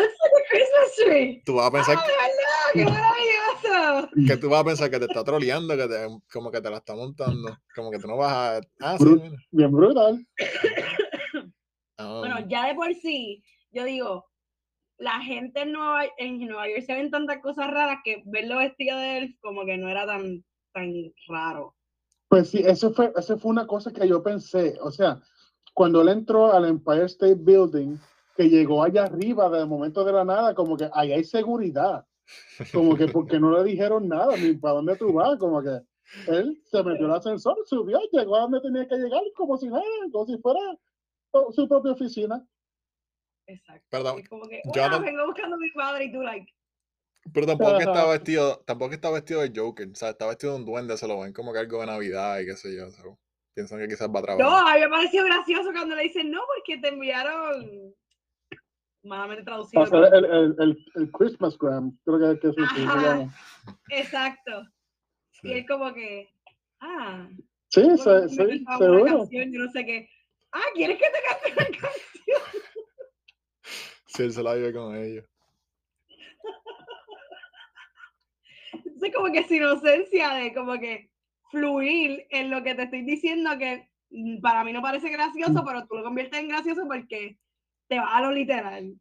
[1.44, 1.96] Tú vas a pensar.
[1.96, 4.08] ¡Oh, que, ¡Qué maravilloso!
[4.26, 6.78] Que tú vas a pensar que te está troleando, que te, como que te la
[6.78, 7.56] está montando.
[7.74, 8.60] Como que tú no vas a.
[8.80, 10.26] Ah, sí, Bien brutal.
[11.98, 13.42] Bueno, ya de por sí,
[13.72, 14.30] yo digo,
[14.98, 18.98] la gente en Nueva, en Nueva York se ven tantas cosas raras que verlo vestido
[18.98, 20.92] de él como que no era tan tan
[21.28, 21.74] raro.
[22.28, 24.76] Pues sí, eso fue, eso fue una cosa que yo pensé.
[24.82, 25.20] O sea,
[25.72, 27.96] cuando él entró al Empire State Building,
[28.36, 32.04] que llegó allá arriba de momento de la nada, como que ahí hay seguridad.
[32.74, 35.80] Como que porque no le dijeron nada, ni para dónde tú vas, como que
[36.26, 39.82] él se metió el ascensor, subió, llegó a donde tenía que llegar, como si nada,
[40.12, 40.60] como si fuera
[41.52, 42.46] su propia oficina.
[43.48, 43.86] Exacto.
[43.90, 44.22] Perdón.
[44.28, 46.52] como que, yo vengo buscando a mi padre y tú, like,
[47.32, 50.64] pero tampoco estaba vestido, tampoco está vestido de Joker, o sea, está vestido de un
[50.64, 53.18] duende, se lo ven como que algo de Navidad y qué sé yo.
[53.54, 54.46] piensan que quizás va a trabajar.
[54.46, 57.94] No, a mí me pareció gracioso cuando le dicen no, porque te enviaron
[59.02, 59.84] malamente traducido.
[59.84, 63.30] el, el, el, el, Christmas Gram, creo que, que es el
[63.90, 64.62] Exacto.
[65.42, 66.28] Y él como que,
[66.80, 67.28] ah.
[67.68, 69.18] Sí, sí, sí, seguro.
[69.18, 70.08] Canción, yo no sé qué.
[70.52, 72.62] Ah, ¿quieres que te cante la canción?
[74.18, 75.24] Sí, él se la vive con ellos.
[78.72, 81.10] Entonces, como que es inocencia de como que
[81.50, 85.86] fluir en lo que te estoy diciendo que mm, para mí no parece gracioso, pero
[85.86, 87.38] tú lo conviertes en gracioso porque
[87.88, 88.94] te va a lo literal.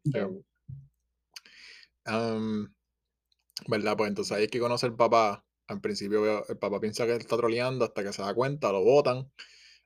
[3.66, 3.96] ¿Verdad?
[3.96, 5.44] Pues entonces hay que conocer al papá.
[5.66, 9.30] Al principio el papá piensa que está troleando hasta que se da cuenta, lo botan.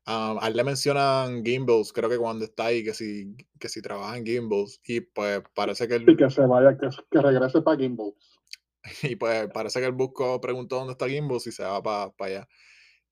[0.05, 4.17] A él le mencionan Gimbals, creo que cuando está ahí, que si, que si trabaja
[4.17, 6.17] en Gimbals, y pues parece que él...
[6.17, 8.43] que se vaya, que, que regrese para Gimbals.
[9.03, 12.49] Y pues parece que el busco preguntó dónde está Gimbus y se va para allá.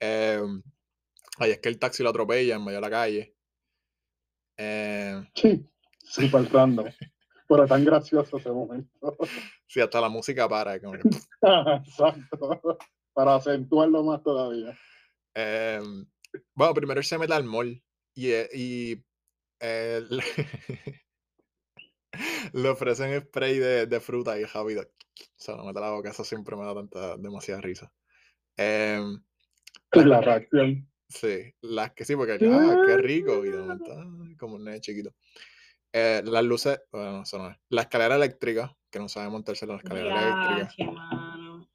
[0.01, 0.63] Em,
[1.39, 3.35] ahí es que el taxi lo atropella en medio de la calle.
[4.57, 5.65] Eh, sí,
[5.99, 6.87] súper random.
[7.49, 8.91] Pero tan gracioso ese momento.
[9.73, 10.75] Sí, hasta la música para.
[10.75, 12.77] Exacto.
[13.13, 14.77] Para acentuarlo más todavía.
[15.33, 16.05] Em,
[16.55, 17.83] bueno, primero se mete al mall
[18.15, 19.05] y, eh, y
[19.61, 20.03] eh,
[22.53, 24.77] le ofrecen spray de, de fruta y Javi
[25.37, 26.11] se lo mete a la boca.
[26.11, 27.93] Eso siempre me da tanta, demasiada risa.
[28.57, 29.01] Eh,
[29.93, 30.87] la reacción.
[31.09, 35.13] Sí, las que sí, porque ah, qué rico, y de momento, como un nene chiquito.
[35.93, 37.57] Eh, las luces, bueno, eso no es.
[37.69, 40.93] La escalera eléctrica, que no sabe montarse en la escalera eléctrica.
[40.93, 41.69] Mano.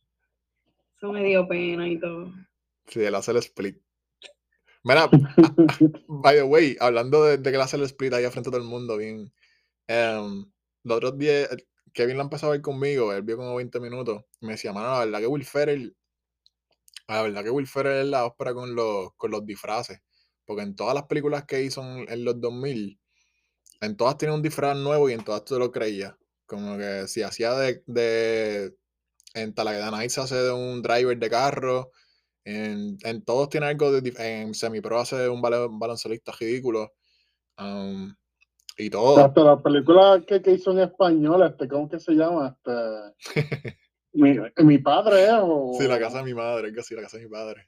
[0.95, 2.33] Eso me dio pena y todo.
[2.87, 3.84] Sí, él hace el split.
[4.85, 5.09] Mira,
[6.07, 8.67] by the way, hablando de, que él hace el split ahí frente a todo el
[8.67, 9.33] mundo, bien.
[9.89, 10.49] Um,
[10.83, 11.49] los otros días,
[11.91, 14.23] Kevin la empezó a ver conmigo, él vio como 20 minutos.
[14.39, 15.95] Y me decía, mano, la verdad que Will Ferrell
[17.07, 19.99] la verdad que Will Ferrell es la ópera con los, con los disfraces.
[20.45, 22.99] Porque en todas las películas que hizo en, los 2000,
[23.81, 26.15] en todas tiene un disfraz nuevo y en todas tú lo creías.
[26.45, 28.75] Como que si hacía de, de
[29.33, 31.91] en Talagueda Nights hace de un driver de carro.
[32.45, 36.93] En, en todos tiene algo de en Semipro hace un, baloncelista ridículo.
[37.57, 38.13] Um,
[38.77, 39.23] y todo.
[39.23, 42.55] Hasta la película que, que, hizo en español, este, ¿cómo que se llama?
[42.57, 42.71] Este,
[44.15, 45.41] Mi, mi padre, ¿eh?
[45.77, 47.67] Sí, la casa de mi madre, sí, la casa de mi padre.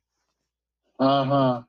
[0.98, 1.68] Ajá.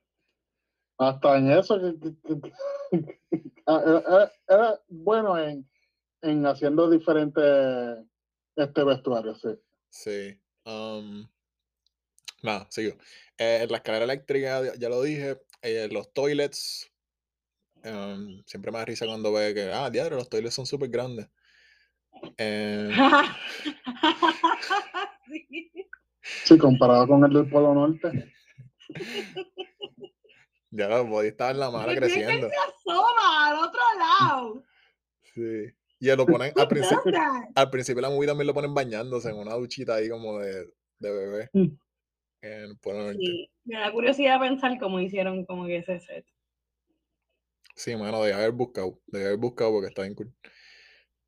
[0.98, 1.76] Hasta en eso,
[3.66, 5.68] era, era, bueno en,
[6.22, 7.44] en, haciendo diferentes
[8.54, 9.48] este vestuario, sí.
[9.90, 10.40] Sí.
[10.64, 11.26] Um,
[12.42, 12.96] nada, sigo.
[13.36, 15.40] Eh, la escalera eléctrica, ya lo dije.
[15.62, 16.90] Eh, los toilets.
[17.84, 21.28] Um, siempre me da risa cuando ve que, ah, diablo, los toilets son súper grandes.
[22.36, 22.90] Eh,
[26.44, 26.58] sí.
[26.58, 28.32] comparado con el del Polo Norte.
[30.70, 32.48] Ya, Body estaba en la mala creciendo.
[32.48, 34.62] Se asoma al otro lado.
[35.34, 35.72] Sí.
[35.98, 37.10] Y lo ponen al principio.
[37.54, 40.66] al principio la movie también lo ponen bañándose en una duchita ahí como de,
[40.98, 41.50] de bebé.
[42.40, 43.18] En Polo Norte.
[43.20, 46.26] Sí, me da curiosidad pensar cómo hicieron como que ese set.
[47.74, 49.00] Sí, mano, de haber buscado.
[49.06, 50.32] De haber buscado porque está bien cool.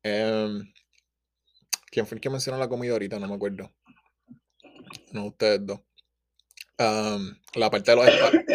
[0.03, 0.61] Em,
[1.91, 3.19] ¿Quién fue el que mencionó la comida ahorita?
[3.19, 3.69] No me acuerdo.
[5.11, 5.81] No, ustedes dos.
[6.77, 8.05] la, parte de los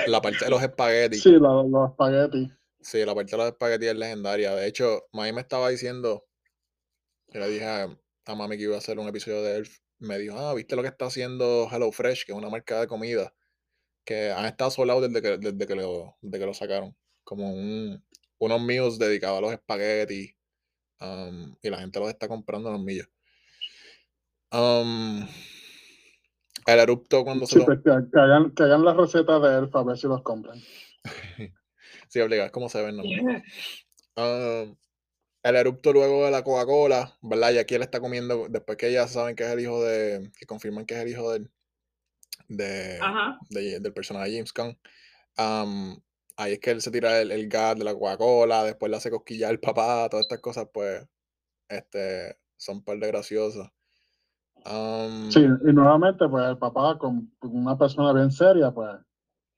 [0.08, 1.22] la parte de los espaguetis.
[1.22, 2.50] Sí, los espaguetis.
[2.80, 4.54] Sí, la parte de los espaguetis es legendaria.
[4.54, 6.26] De hecho, Mami me estaba diciendo,
[7.28, 9.78] yo le dije a, mami que iba a hacer un episodio de Elf.
[9.98, 13.32] Me dijo, ah, ¿viste lo que está haciendo HelloFresh, que es una marca de comida?
[14.04, 16.96] Que han estado solados desde que, desde que, lo, desde que lo sacaron.
[17.24, 18.04] Como un,
[18.38, 20.34] unos míos dedicados a los espaguetis.
[21.62, 23.08] y la gente los está comprando en los millos.
[24.52, 25.26] Um,
[26.66, 29.98] el erupto cuando se pues, que, hagan, que, hagan, la receta de él para ver
[29.98, 30.58] si los compran.
[32.08, 33.02] sí, obligas, como se ven, ¿no?
[34.18, 34.74] Um,
[35.48, 37.52] el erupto luego de la Coca-Cola, ¿verdad?
[37.52, 40.46] Y aquí él está comiendo, después que ya saben que es el hijo de, que
[40.46, 41.48] confirman que es el hijo de,
[42.48, 43.00] de,
[43.50, 44.78] de del personaje James Gunn.
[45.38, 46.00] Um,
[46.36, 49.10] ahí es que él se tira el, el gas de la Coca-Cola, después le hace
[49.10, 51.06] cosquillar al papá, todas estas cosas, pues,
[51.68, 53.70] este, son par de graciosas
[55.30, 58.90] sí, y nuevamente, pues el papá, con una persona bien seria, pues,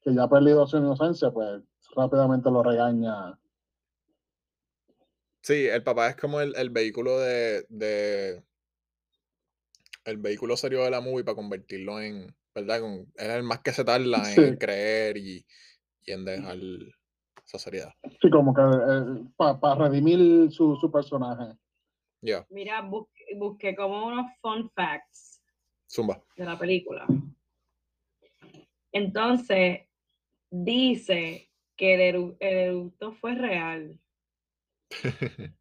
[0.02, 1.62] que ya ha perdido su inocencia, pues
[1.96, 3.38] rápidamente lo regaña.
[5.48, 8.44] Sí, el papá es como el, el vehículo de, de,
[10.04, 12.36] El vehículo serio de la movie para convertirlo en.
[12.54, 12.82] ¿Verdad?
[13.16, 15.46] es el más que se tarda en creer y,
[16.02, 16.58] y, en dejar
[17.46, 17.94] esa seriedad.
[18.20, 21.56] Sí, como que eh, para redimir su, su personaje.
[22.50, 25.40] Mira, busqué, como unos fun facts
[26.36, 27.06] de la película.
[28.92, 29.80] Entonces,
[30.50, 33.98] dice que el, eructo fue real.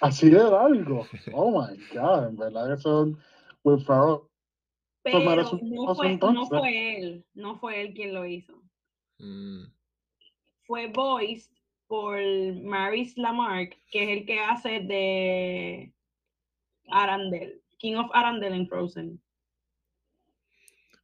[0.00, 1.06] Así de algo.
[1.32, 3.18] Oh my God, en verdad que son
[3.62, 3.84] Will
[5.02, 8.62] Pero no fue, no fue, él, no fue él quien lo hizo.
[9.18, 9.64] Mm.
[10.66, 11.50] Fue voiced
[11.86, 12.18] por
[12.62, 15.92] Maris Lamarck, que es el que hace de
[16.90, 19.20] Arandel, King of Arandel en Frozen.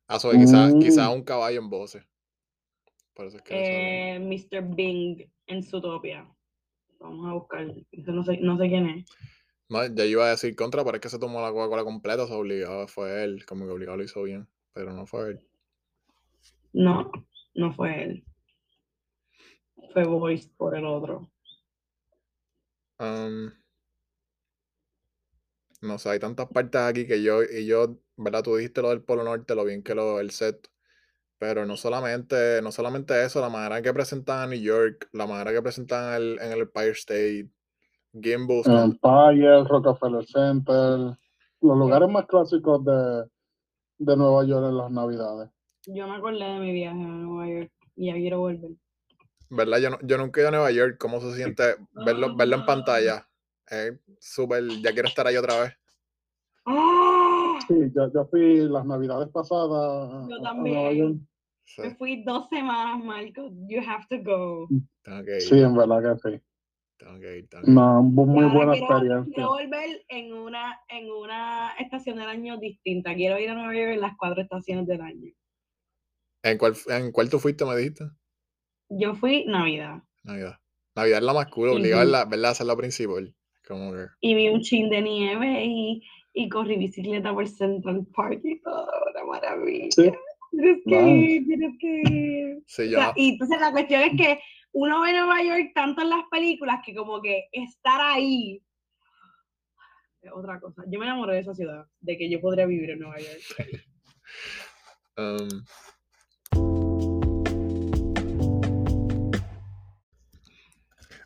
[0.08, 2.04] Ah, so, quizá, quizá, un caballo en voces.
[3.48, 4.62] eh, Mr.
[4.62, 6.26] Bing en Zootopia.
[7.00, 7.66] Vamos a buscar.
[7.92, 9.06] No sé, no sé quién es.
[9.68, 12.32] No, ya iba a decir contra, pero es que se tomó la Coca-Cola completa, se
[12.34, 15.48] obligado, fue él, como que obligado lo hizo bien, pero no fue él.
[16.72, 17.10] No,
[17.54, 18.24] no fue él
[19.92, 21.30] fue voiced por el otro.
[22.98, 23.52] Um,
[25.82, 28.42] No sé, hay tantas partes aquí que yo, y yo, ¿verdad?
[28.42, 30.68] Tú dijiste lo del Polo Norte, lo bien que lo, el set.
[31.40, 35.26] Pero no solamente, no solamente eso, la manera en que presentan a New York, la
[35.26, 37.48] manera que presentan el, en el Empire State,
[38.12, 38.66] Gimbals.
[38.66, 41.16] Empire, Rockefeller Center,
[41.62, 43.24] los lugares más clásicos de,
[43.96, 45.48] de Nueva York en las Navidades.
[45.86, 48.72] Yo me acordé de mi viaje a Nueva York y ya quiero volver.
[49.48, 49.78] ¿Verdad?
[49.78, 50.98] Yo, no, yo nunca he ido a Nueva York.
[50.98, 53.26] ¿Cómo se siente verlo, verlo en pantalla?
[53.70, 55.72] Eh, súper, ya quiero estar ahí otra vez.
[56.66, 57.58] ¡Ah!
[57.66, 60.28] Sí, yo, yo fui las Navidades pasadas.
[60.28, 61.26] Yo también.
[61.74, 63.48] Sí, Me fui dos semanas, Marco.
[63.68, 64.68] You have to go.
[65.02, 65.42] tengo que ir.
[65.42, 66.40] Sí, en verdad que sí.
[66.98, 67.74] Tengo que ir, tengo que ir.
[67.76, 69.32] No, muy buena quiero, experiencia.
[69.34, 73.14] quiero volver en una, en una estación del año distinta.
[73.14, 75.32] Quiero ir a Nueva York en las cuatro estaciones del año.
[76.42, 78.04] ¿En cuál, ¿En cuál tú fuiste, me dijiste?
[78.88, 80.56] Yo fui Navidad Navidad.
[80.96, 82.10] Navidad es la más cool, obligado, Ujú.
[82.10, 82.28] ¿verdad?
[82.28, 82.50] ¿verdad?
[82.52, 83.34] Esa es la principal.
[83.66, 84.06] Como que.
[84.20, 86.02] y vi un chin de nieve y,
[86.34, 89.86] y corrí bicicleta por Central Park y todo, una maravilla.
[89.90, 90.10] Sí.
[90.50, 92.62] Tienes que ir, tienes que ir.
[92.66, 94.40] Sí, O yo sea, no- y entonces la cuestión es que
[94.72, 98.62] uno ve Nueva York tanto en las películas que como que estar ahí
[100.22, 100.84] es otra cosa.
[100.86, 103.40] Yo me enamoré de esa ciudad, de que yo podría vivir en Nueva York.
[105.16, 105.64] um,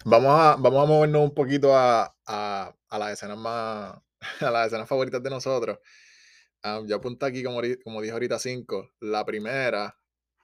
[0.07, 3.95] Vamos a, vamos a movernos un poquito a, a, a las escenas más,
[4.41, 5.79] a las escenas favoritas de nosotros.
[6.67, 8.91] Ah, yo apunté aquí, como, como dije ahorita, cinco.
[9.01, 9.95] La primera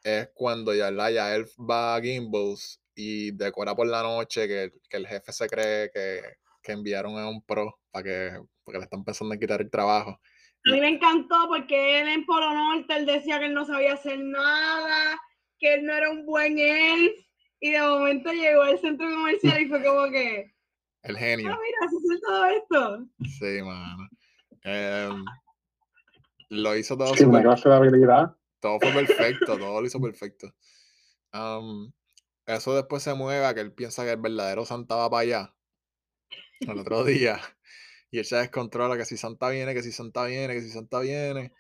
[0.05, 4.71] es cuando ya, la- ya él va a Gimbals y decora por la noche que,
[4.91, 6.21] que el jefe se cree que,
[6.63, 10.21] que enviaron a un pro para que, porque le están pensando en quitar el trabajo.
[10.67, 13.95] A mí me encantó porque él en Polo Norte él decía que él no sabía
[13.95, 15.19] hacer nada,
[15.59, 17.13] que él no era un buen elf.
[17.61, 20.53] Y de momento llegó al centro comercial y fue como que,
[21.03, 21.47] El ah, genio.
[21.59, 23.07] mira, se hace todo esto.
[23.39, 24.07] Sí, mano.
[24.65, 25.25] Em,
[26.51, 28.37] lo hizo todo Sí, una súper clase de habilidad.
[28.61, 30.53] Todo fue perfecto, todo lo hizo perfecto.
[32.47, 35.55] Eso después se mueve a que él piensa que el verdadero Santa va para allá.
[36.61, 37.41] El otro día.
[38.11, 41.01] Y él se descontrola que si Santa viene, que si Santa viene, que si Santa
[41.01, 41.53] viene.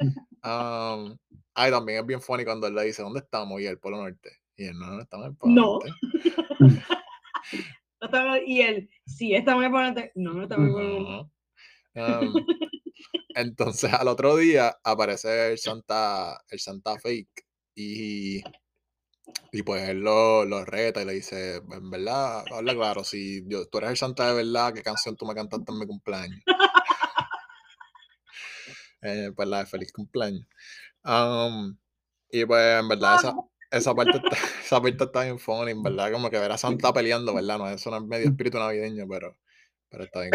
[0.42, 1.16] Am,
[1.54, 3.60] ay, también es bien funny cuando él le dice, ¿dónde estamos?
[3.60, 4.40] Y el Polo Norte.
[4.56, 5.62] Y él, no, no estamos en el Polo No.
[5.62, 5.90] Norte.
[8.02, 10.10] No Y él, sí, está muy importante.
[10.14, 11.30] No, no está muy importante.
[11.94, 12.02] No.
[12.02, 12.34] Am,
[13.34, 18.42] entonces al otro día aparece el Santa, el Santa fake y,
[19.52, 23.66] y pues él lo, lo reta y le dice, en verdad, habla claro, si yo,
[23.66, 26.40] tú eres el Santa de verdad, ¿qué canción tú me cantaste en mi cumpleaños?
[29.02, 30.46] Eh, pues la de feliz cumpleaños.
[31.02, 31.78] Am,
[32.30, 33.34] y pues en verdad esa,
[33.70, 34.28] esa parte está,
[34.64, 37.58] esa parte está bien funny, en verdad, como que ver a Santa peleando, ¿verdad?
[37.58, 39.38] No, eso no es medio espíritu navideño, pero,
[39.88, 40.32] pero está bien.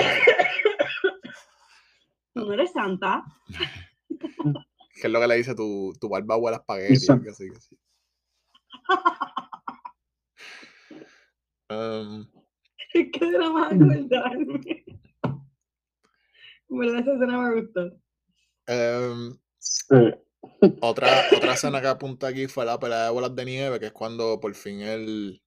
[2.35, 3.23] Tú no eres santa.
[4.93, 5.55] ¿Qué es lo que le dice?
[5.55, 6.93] Tu, tu barba huele a espagueti.
[7.23, 7.77] Que sí, que sí.
[11.67, 12.27] Um,
[12.93, 14.85] Es que era más acordarme.
[16.69, 17.81] En verdad, esa escena me gustó.
[18.67, 19.95] um, Sí.
[20.81, 23.93] otra, otra escena que apunta aquí fue la pelea de bolas de nieve, que es
[23.93, 25.41] cuando por fin él,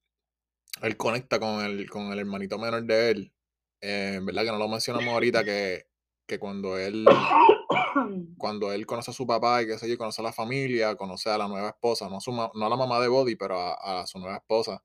[0.82, 3.32] él conecta con el, con el hermanito menor de él.
[3.80, 4.42] Eh, ¿Verdad?
[4.42, 5.86] Que no lo mencionamos ahorita, que,
[6.28, 7.06] que cuando él
[8.36, 11.30] cuando él conoce a su papá y qué sé yo, conoce a la familia, conoce
[11.30, 13.58] a la nueva esposa, no a, su ma- no a la mamá de Body, pero
[13.58, 14.80] a, a su nueva esposa,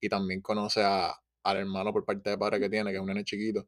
[0.00, 3.06] y también conoce a, al hermano por parte de padre que tiene, que es un
[3.08, 3.66] nene chiquito.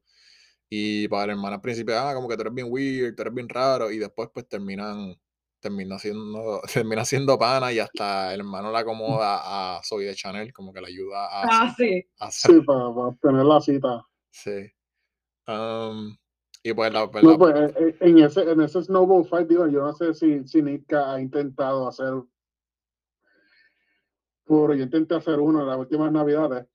[0.69, 3.35] Y para el hermano al principio, ah, como que tú eres bien weird, tú eres
[3.35, 5.17] bien raro, y después pues terminan,
[5.61, 10.53] termina siendo, termina siendo pana y hasta el hermano la acomoda a Zoe de Chanel,
[10.53, 12.07] como que le ayuda a, Ah, sí.
[12.21, 14.07] a Sí, para, para obtener la cita.
[14.31, 14.71] sí.
[15.49, 16.17] Um,
[16.67, 19.49] y pues la, pues, No, la- pues eh, eh, en ese, en ese Snowball Fight,
[19.49, 22.13] digo, yo no sé si, si Nitka ha intentado hacer.
[24.47, 26.67] Pero yo intenté hacer uno en las últimas navidades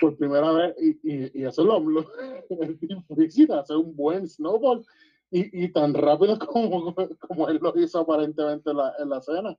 [0.00, 2.00] por primera vez y, y, y eso es lo, lo
[2.60, 4.84] es difícil, hacer un buen snowball
[5.30, 9.58] y, y tan rápido como, como él lo hizo aparentemente en la, en la escena.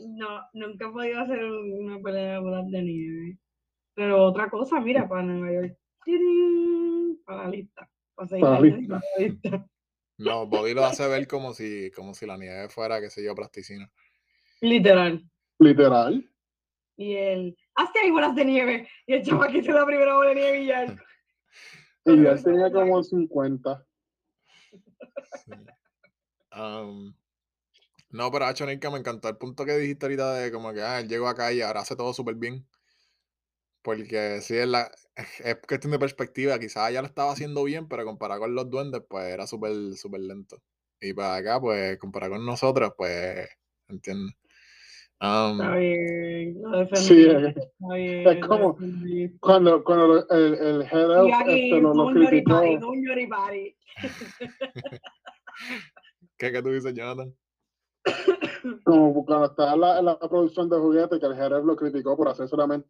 [0.00, 3.38] No, nunca he podido hacer una pelea de bolas de nieve.
[3.94, 5.78] Pero otra cosa, mira, para Nueva York.
[6.04, 7.20] ¡Tirín!
[7.24, 7.88] Para la lista.
[10.18, 13.34] No, Body lo hace ver como si, como si la nieve fuera, qué sé yo,
[13.34, 13.90] plasticina.
[14.60, 15.24] Literal.
[15.58, 16.30] Literal.
[16.96, 18.88] Y él, hazte ahí bolas de nieve.
[19.06, 20.86] Y el chamaquito hizo la primera bola de nieve y ya.
[22.04, 23.86] Y ya tenía como 50.
[25.44, 25.52] Sí.
[26.50, 27.14] Am,
[28.10, 31.00] no, pero Hacho Nika me encantó el punto que dijiste ahorita de como que ah,
[31.00, 32.66] él llegó acá y ahora hace todo súper bien.
[33.82, 36.58] Porque sí, es, la, es cuestión de perspectiva.
[36.58, 40.20] Quizás ya lo estaba haciendo bien, pero comparado con los duendes, pues era súper, súper
[40.20, 40.58] lento.
[41.00, 43.48] Y para acá, pues, comparado con nosotros, pues,
[43.88, 44.34] ¿entiendes?
[45.20, 47.24] Um, Está bien, lo Sí, defendí.
[47.48, 49.38] es, Está bien, es como defendí.
[49.38, 51.10] cuando, cuando el, el head
[51.40, 52.60] aquí, este, lo, lo criticó.
[52.94, 53.76] yoripari.
[56.38, 57.32] ¿Qué, ¿Qué tú dices, Jonathan?
[58.84, 61.76] Como cuando estaba en la, en la producción de juguetes, que el head elf lo
[61.76, 62.88] criticó por hacer solamente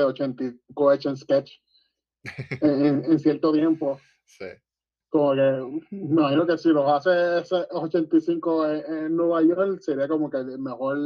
[0.00, 1.52] 85 action sketch
[2.60, 4.00] en, en- en cierto tiempo.
[4.24, 4.46] Sí.
[5.10, 10.08] Como que, me imagino que si los hace ese 85 en, en Nueva York, sería
[10.08, 10.96] como que el mejor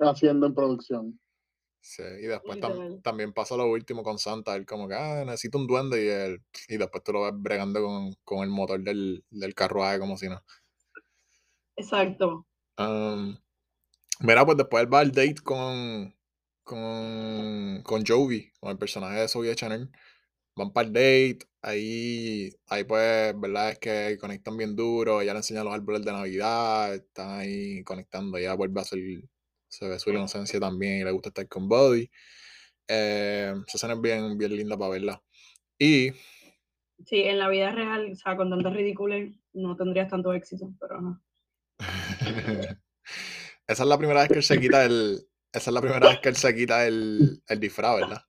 [0.00, 1.18] haciendo en producción.
[1.80, 5.56] Sí, y después tam- también pasa lo último con Santa, él como que, ah, necesito
[5.56, 9.24] un duende y él, y después tú lo ves bregando con, con el motor del,
[9.30, 10.42] del carruaje como si no.
[11.76, 12.46] Exacto.
[12.78, 13.36] Um,
[14.20, 16.14] mira, pues después él va al date con,
[16.66, 19.88] con, con Jovi, con el personaje de Zoe Chanel.
[20.56, 25.38] Van para el date, ahí, ahí pues, verdad es que conectan bien duro, ella le
[25.40, 29.00] enseña los árboles de Navidad, están ahí conectando, ella vuelve a ser,
[29.68, 32.10] se ve su inocencia también y le gusta estar con Buddy.
[32.88, 35.22] Eh, esa escena es bien, bien linda para verla.
[35.78, 36.12] Y
[37.04, 40.96] Sí, en la vida real, o sea, con tantas ridículas, no tendrías tanto éxito, pero
[40.98, 41.20] ajá.
[43.68, 46.18] esa es la primera vez que él se quita el, esa es la primera vez
[46.20, 48.22] que él se quita el, el disfraz, ¿verdad?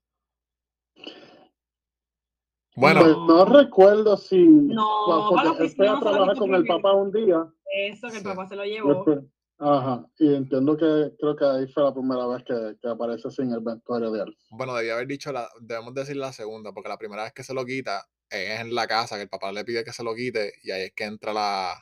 [2.75, 4.37] Bueno, Pues no recuerdo si.
[4.37, 7.43] No, porque bueno, él fue a trabajar con el papá un día.
[7.89, 8.27] Eso que el Sí.
[8.27, 8.93] papá se lo llevó.
[8.93, 9.19] después-
[9.59, 10.05] ajá.
[10.19, 13.61] Y entiendo que creo que ahí fue la primera vez que, que aparece sin el
[13.61, 14.37] vestuario de él.
[14.51, 17.53] Bueno, debía haber dicho, la, debemos decir la segunda, porque la primera vez que se
[17.55, 20.53] lo quita es en la casa, que el papá le pide que se lo quite,
[20.61, 21.73] y ahí es que entra la...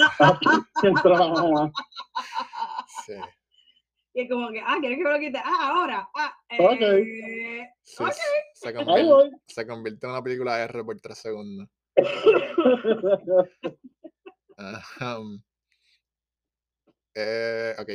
[0.82, 1.70] Entra la mamá.
[3.06, 3.12] Sí,
[4.28, 5.38] Como que, ah, ¿quieres que me lo quite?
[5.38, 6.08] Ah, ahora.
[6.14, 6.80] Ah, Ok.
[6.80, 8.12] eh, sí, Ok.
[8.54, 11.68] se, convierte, se convierte en una película R por tres segundos.
[14.56, 15.18] Ajá.
[17.14, 17.90] Eh, ok.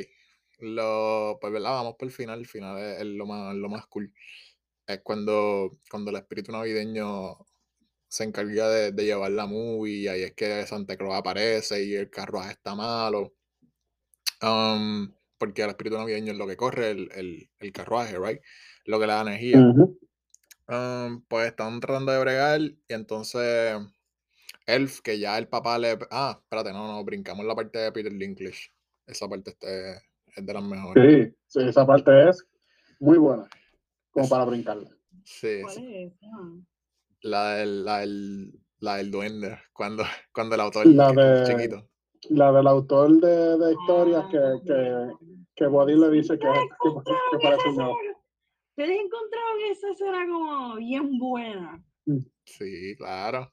[0.59, 1.71] Lo, pues, ¿verdad?
[1.71, 2.39] Vamos por el final.
[2.39, 4.11] El final es, es lo más, lo más cool.
[4.87, 7.37] Es cuando, cuando el espíritu navideño
[8.07, 11.95] se encarga de, de llevar la movie y ahí es que Santa Claus aparece y
[11.95, 13.33] el carruaje está malo.
[14.41, 18.41] Um, porque el espíritu navideño es lo que corre el, el, el carruaje, ¿right?
[18.85, 19.59] Lo que le da energía.
[19.59, 19.99] Ujú.
[20.67, 23.77] Um, pues están tratando de bregar y entonces
[24.65, 25.97] Elf, que ya el papá le...
[26.09, 28.71] Ah, espérate, no, no, brincamos la parte de Peter Dinklage.
[29.05, 30.01] Esa parte este,
[30.35, 31.27] es de las mejores.
[31.27, 32.43] Sí, sí, esa parte es
[32.99, 33.47] muy buena.
[34.11, 34.89] Como para brincarla.
[35.23, 35.95] Sí, ¿Cuál sí.
[35.95, 36.27] es esa?
[37.21, 41.87] La del, la del, la del duende, cuando, cuando el autor La es chiquito.
[42.29, 45.11] La del autor de, de historias que, Ah, que,
[45.55, 46.69] que Buddy le dice que, ¿Ustedes
[47.05, 47.89] que, que parece un escena?
[48.77, 51.83] ¿Ustedes encontraron esa escena como bien buena?
[52.45, 53.51] Sí, claro.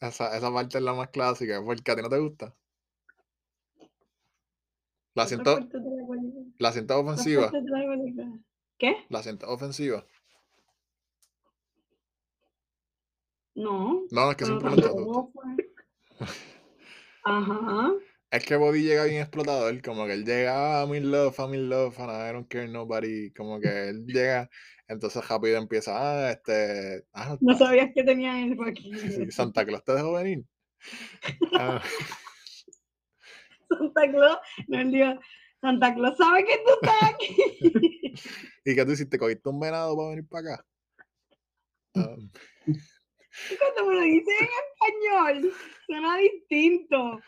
[0.00, 2.54] Esa, esa parte es la más clásica, porque a ti no te gusta.
[5.14, 5.60] La siento,
[6.58, 7.42] la siento ofensiva.
[7.42, 8.38] parte de la película.
[8.78, 8.96] ¿Qué?
[9.08, 10.04] La siento ofensiva.
[13.54, 14.02] No.
[14.10, 15.56] No, es que tampoco fue.
[17.24, 17.92] Ajá.
[18.30, 21.54] Es que Body llega bien explotador, como que él llega, ah, I'm in love, I'm
[21.54, 24.50] in love, and I don't care nobody, como que él llega,
[24.88, 28.92] entonces rápido empieza, ah, este, ah, No sabías que tenía eso aquí.
[28.98, 30.44] sí, Santa Claus te dejó venir.
[31.52, 31.80] Ah,
[33.70, 35.20] Santa Claus, no él dijo,
[35.60, 37.36] Santa Claus sabe que tú estás aquí.
[38.64, 39.18] ¿Y qué tú hiciste?
[39.18, 40.66] ¿Cogiste un venado para venir para acá?
[41.94, 42.16] Ah,
[43.58, 44.48] cuando me lo dice en
[45.38, 45.52] español,
[45.86, 47.20] suena distinto.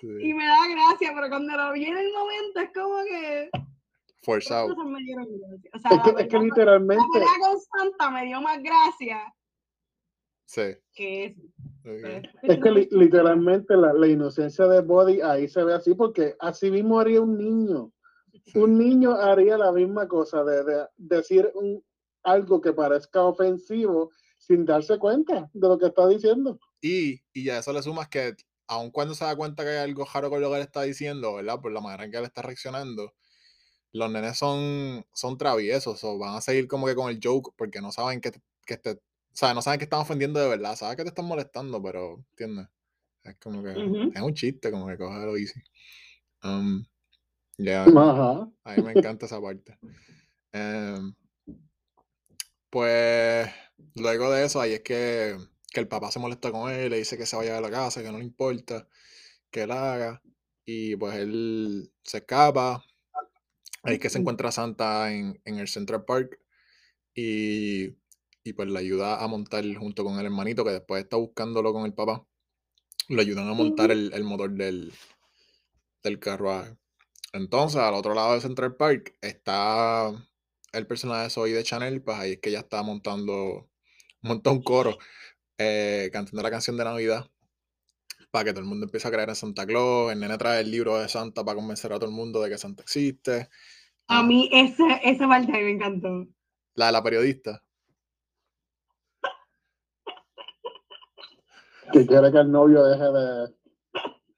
[0.00, 3.50] sí, me da gracia, pero cuando lo vi en el momento es como que.
[4.22, 4.68] forzado.
[4.68, 5.70] cosas me dieron gracia.
[5.74, 8.62] O sea, Es que, es que verdad, literalmente, la pelea con Santa me dio más
[8.62, 9.34] gracia
[10.46, 10.62] Sí.
[10.94, 11.40] que eso.
[11.84, 12.24] ok.
[12.42, 16.70] es que li- literalmente la, la inocencia de Buddy ahí se ve así, porque así
[16.70, 17.92] mismo haría un niño.
[18.46, 18.58] sí.
[18.58, 21.84] Un niño haría la misma cosa de, de decir un,
[22.22, 24.10] algo que parezca ofensivo
[24.48, 26.58] sin darse cuenta de lo que está diciendo.
[26.80, 28.34] Y, y ya eso le sumas que,
[28.66, 31.34] aun cuando se da cuenta que hay algo raro con lo que él está diciendo,
[31.34, 31.60] ¿verdad?
[31.60, 33.14] Por la manera en que él está reaccionando,
[33.92, 37.80] los nenes son, son traviesos o van a seguir como que con el joke porque
[37.80, 38.32] no saben que,
[38.66, 39.00] que te, o
[39.32, 42.66] sea, no saben que están ofendiendo de verdad, saben que te están molestando, pero, ¿entiendes?
[43.24, 45.60] Es como que, es un chiste, como que cógelo easy.
[46.42, 46.84] Um,
[47.58, 48.50] ya, Ajá.
[48.64, 49.78] a mí me encanta esa parte.
[50.52, 51.14] Em,
[52.70, 53.48] pues
[53.94, 55.36] luego de eso, ahí es que,
[55.72, 58.02] que el papá se molesta con él, le dice que se vaya de la casa,
[58.02, 58.88] que no le importa,
[59.50, 60.22] que él haga.
[60.66, 62.84] Y pues él se escapa.
[63.82, 66.40] Ahí es que se encuentra Santa en, en el Central Park.
[67.14, 67.96] y,
[68.44, 71.86] y pues le ayuda a montar junto con el hermanito que después está buscándolo con
[71.86, 72.26] el papá.
[73.08, 74.92] Le ayudan a montar el, el motor del,
[76.02, 76.76] del carruaje.
[77.32, 80.12] Entonces, al otro lado de Central Park está
[80.72, 83.68] el personaje de Zoe de Chanel, pues ahí es que ella está montando,
[84.22, 84.98] monta un coro
[85.58, 87.30] eh, cantando la canción de Navidad
[88.30, 90.12] para que todo el mundo empiece a creer en Santa Claus.
[90.12, 92.58] El nene trae el libro de Santa para convencer a todo el mundo de que
[92.58, 93.48] Santa existe.
[94.08, 96.26] A Ah, mí esa, esa parte me encantó.
[96.74, 97.62] la de la periodista.
[101.92, 103.54] Que quiere que el novio deje de.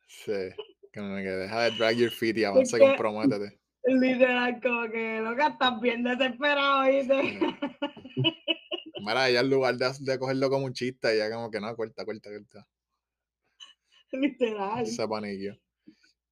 [0.07, 0.63] Sí.
[0.93, 3.59] Que, no- que deja de drag your feet y que- comprométete.
[3.85, 7.41] Literal, como que loca, estás bien desesperado, ¿viste?
[9.01, 12.05] Mira, ella en lugar de, de cogerlo como un chiste, ella como que no, corta,
[12.05, 12.67] corta, corta.
[14.13, 14.87] Literal.
[14.87, 15.57] Se paniqueó.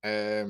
[0.03, 0.47] Eh,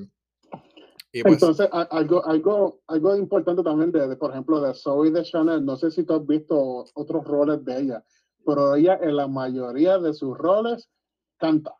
[1.12, 5.22] y pues, Entonces, algo, algo, algo importante también de, de, por ejemplo, de Zoe de
[5.22, 8.04] Chanel, no sé si tú has visto otros roles de ella,
[8.44, 10.90] pero ella en la mayoría de sus roles
[11.38, 11.74] canta.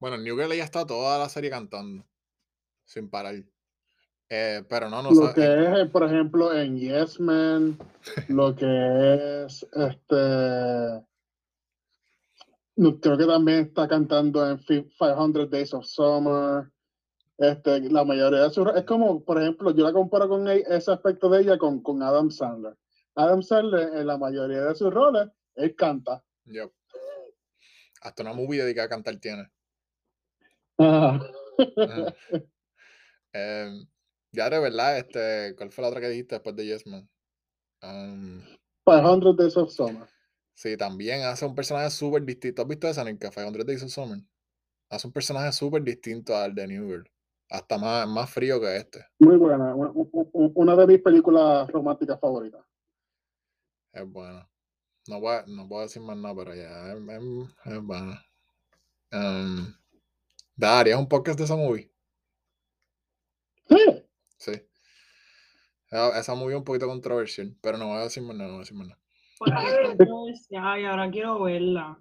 [0.00, 2.04] bueno, New Girl ella está toda la serie cantando,
[2.84, 3.34] sin parar.
[4.28, 7.78] Eh, pero no, no lo sabe- que es, eh, por ejemplo, en Yes Man,
[8.28, 11.06] lo que es, este,
[13.00, 16.70] creo que también está cantando en Fi- 500 Days of Summer.
[17.36, 20.92] Este, la mayoría de sus, es como, por ejemplo, yo la comparo con e- ese
[20.92, 22.76] aspecto de ella con, con Adam Sandler.
[23.16, 26.24] Adam Sandler, en la mayoría de sus roles, él canta.
[26.46, 26.72] Yep.
[28.02, 29.50] Hasta una movie dedicada a cantar tiene.
[30.78, 31.20] Ajá.
[31.78, 32.14] Ah.
[33.34, 33.84] Em,
[34.30, 37.08] ya de verdad, este, ¿cuál fue la otra que dijiste después de Yes Man?
[37.82, 38.42] Um,
[38.86, 40.08] 500 Days of Summer.
[40.54, 42.62] sí, también hace un personaje súper distinto.
[42.62, 44.20] ¿Has visto esa en el Café 500 Days of Summer?
[44.88, 47.10] Hace un personaje súper distinto al de New Girl.
[47.50, 49.04] Hasta más, más frío que este.
[49.18, 52.64] Muy buena, una, de mis películas románticas favoritas.
[53.92, 54.48] Es bueno.
[55.08, 58.16] No voy a, no puedo decir más nada, pero ya es, es, es bueno.
[59.12, 59.74] Um,
[60.62, 61.93] ¿Harías un podcast de esa movie?
[63.68, 63.76] Sí.
[64.36, 64.52] Sí.
[65.90, 68.54] Esa, esa movie es un poquito controversial, pero no voy a decir más nada, no
[68.56, 69.00] voy a decir más nada.
[70.74, 71.98] Ay, ahora quiero verla.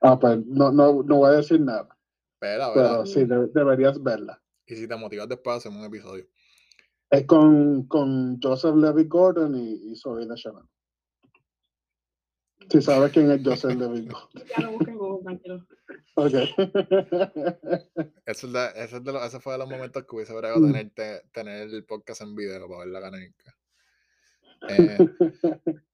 [0.00, 1.88] Ah, pues no, no, no voy a decir nada,
[2.34, 2.88] Espera, espera.
[2.90, 4.40] pero sí, de- deberías verla.
[4.66, 6.26] Y si te motivas después hacemos un episodio.
[7.10, 10.64] Es con, con Joseph Levy Gordon y, y Zoe de Chanel.
[12.70, 14.42] Si sabes quién es Joseph Levy Gordon.
[14.56, 15.66] Ya lo busqué, Google, tranquilo.
[16.18, 16.32] Ok.
[18.26, 20.60] Eso es de, eso es de los- ese fue de los momentos que hubiese bregado
[20.60, 20.72] Mm.
[20.72, 23.56] tener, te- tener el podcast en video para ver la caneca.
[24.68, 24.98] Eh,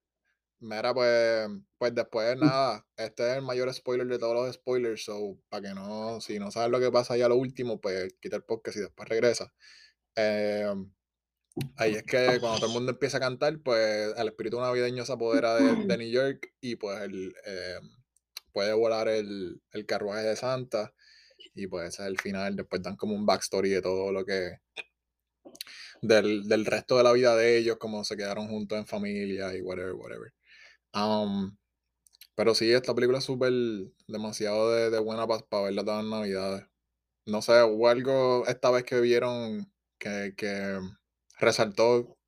[0.60, 5.36] mira, pues, pues después nada, este es el mayor spoiler de todos los spoilers, so
[5.48, 8.44] para que no, si no sabes lo que pasa ya lo último, pues quita el
[8.44, 9.52] podcast y después regresa.
[10.16, 10.72] Eh,
[11.76, 15.12] ahí es que cuando todo el mundo empieza a cantar, pues el espíritu navideño se
[15.12, 17.80] apodera de, de New York y pues el, eh,
[18.52, 20.94] puede volar el, el carruaje de Santa
[21.54, 22.56] y pues ese es el final.
[22.56, 24.58] Después dan como un backstory de todo lo que.
[26.00, 29.60] Del, del resto de la vida de ellos, como se quedaron juntos en familia y
[29.62, 30.34] whatever, whatever.
[30.94, 31.56] Um,
[32.34, 33.52] pero sí, esta película es súper
[34.08, 36.66] demasiado de, de buena para verla todas las navidades.
[37.26, 40.80] No sé, hubo algo esta vez que vieron que, que
[41.38, 42.18] resaltó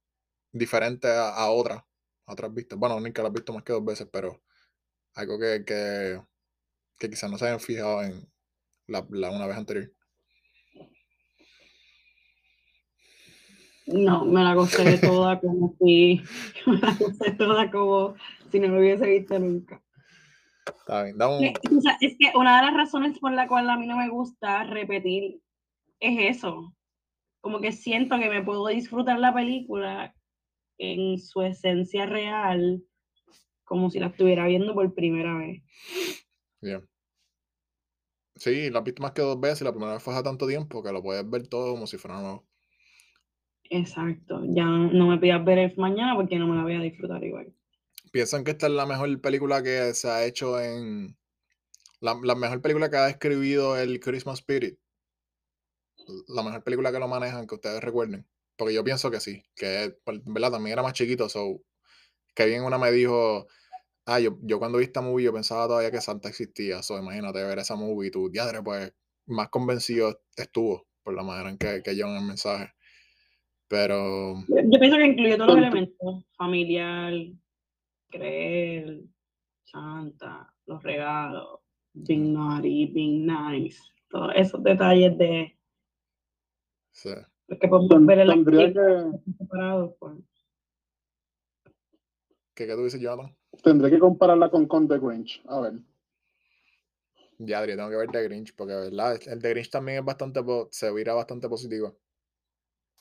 [0.52, 1.78] diferente a, a otras,
[2.26, 2.78] a otras vistas.
[2.78, 4.43] Bueno, nunca la he visto más que dos veces, pero
[5.14, 6.20] algo que, que,
[6.98, 8.26] que quizás no se hayan fijado en
[8.86, 9.90] la, la una vez anterior.
[13.86, 16.22] No, me la gocé toda como si,
[16.66, 18.14] me la gocé toda como
[18.50, 19.82] si no lo hubiese visto nunca.
[20.66, 23.68] Está bien, da un- o sea, es que una de las razones por la cual
[23.68, 25.40] a mí no me gusta repetir
[26.00, 26.74] es eso.
[27.40, 30.14] Como que siento que me puedo disfrutar la película
[30.78, 32.82] en su esencia real,
[33.64, 35.62] como si la estuviera viendo por primera vez.
[36.60, 36.86] Bien.
[38.36, 40.46] Sí, la has visto más que dos veces y la primera vez fue hace tanto
[40.46, 42.46] tiempo que lo puedes ver todo como si fuera nuevo.
[43.70, 44.42] Exacto.
[44.48, 47.54] Ya no me pidas ver el mañana porque no me la voy a disfrutar igual.
[48.12, 51.16] ¿Piensan que esta es la mejor película que se ha hecho en...
[52.00, 54.78] La, la mejor película que ha describido el Christmas Spirit?
[56.28, 58.26] La mejor película que lo manejan, que ustedes recuerden.
[58.56, 60.52] Porque yo pienso que sí, que pues, ¿verdad?
[60.52, 61.60] También era más chiquito, so
[62.34, 63.46] que bien una me dijo,
[64.06, 67.42] ah, yo, yo cuando vi esta movie yo pensaba todavía que Santa existía, so imagínate
[67.42, 68.92] ver esa movie y tú, diadre, pues
[69.26, 72.72] más convencido estuvo por la manera en que, que llevan el mensaje.
[73.68, 77.12] Pero Yo yo pienso que incluye todos los elementos, familiar,
[78.10, 79.00] creer,
[79.64, 81.60] santa, los regalos,
[81.94, 83.78] being naughty, being nice,
[84.10, 85.56] todos esos detalles de
[86.92, 87.10] sí.
[87.48, 90.14] los que podemos ver en la Tendría película que, separados, pues.
[92.54, 93.36] ¿Qué, qué tú dices, Jonathan?
[93.62, 95.42] Tendré que compararla con, con The Grinch.
[95.46, 95.74] A ver.
[97.38, 99.20] Ya, Adri, tengo que ver The Grinch, porque ¿verdad?
[99.26, 100.40] el The Grinch también es bastante,
[100.70, 101.96] se vira bastante positivo.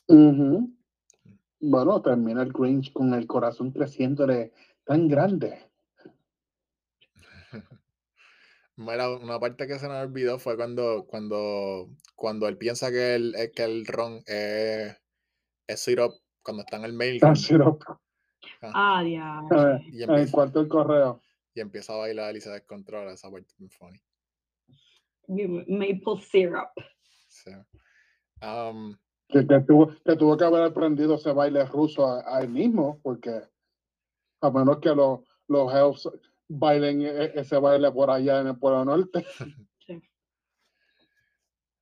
[0.08, 0.74] Ujú.
[1.60, 4.52] Bueno, termina el Grinch con el corazón creciéndole
[4.86, 5.60] tan grande.
[8.76, 13.36] Mira, una parte que se nos olvidó fue cuando, cuando, cuando él piensa que el,
[13.56, 14.98] que el ron es,
[15.68, 17.86] es syrup, cuando está en el mail Tan sirope.
[18.62, 19.90] Ah, Eh, diache.
[19.92, 21.22] y En empieza, cuanto al correo.
[21.56, 23.14] y empieza a bailar y se descontrola.
[23.14, 24.00] Esa parte es muy funny.
[25.28, 26.70] Maple syrup.
[27.28, 27.52] Sí.
[28.42, 28.96] Um,
[29.30, 33.00] Que, que tuvo, que tuvo que haber aprendido ese baile ruso a, a él mismo,
[33.02, 33.42] porque
[34.42, 36.10] a menos que los, los elves
[36.50, 39.26] bailen e- ese baile por allá en el Polo Norte.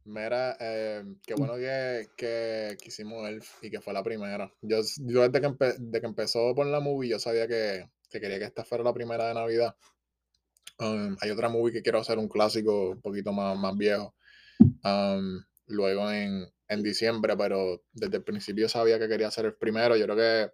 [0.03, 4.51] Mira, eh, qué bueno que, que, que hicimos Elf y que fue la primera.
[4.61, 8.39] Yo, desde que, empe- de que empezó por la movie, yo sabía que, que quería
[8.39, 9.75] que esta fuera la primera de Navidad.
[10.79, 14.15] Um, hay otra movie que quiero hacer, un clásico un poquito más, más viejo.
[14.83, 19.95] um, luego en, en diciembre, pero desde el principio sabía que quería hacer el primero.
[19.95, 20.51] Yo creo que,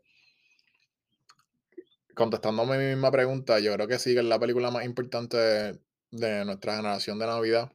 [2.13, 5.79] contestándome mi misma pregunta, yo creo que sí que es la película más importante de,
[6.11, 7.71] de nuestra generación de Navidad.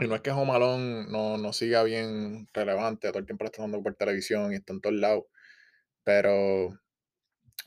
[0.00, 3.50] Y no es que Home Alone no, no siga bien relevante, todo el tiempo lo
[3.50, 5.24] está dando por televisión y está en todos lados,
[6.04, 6.78] pero,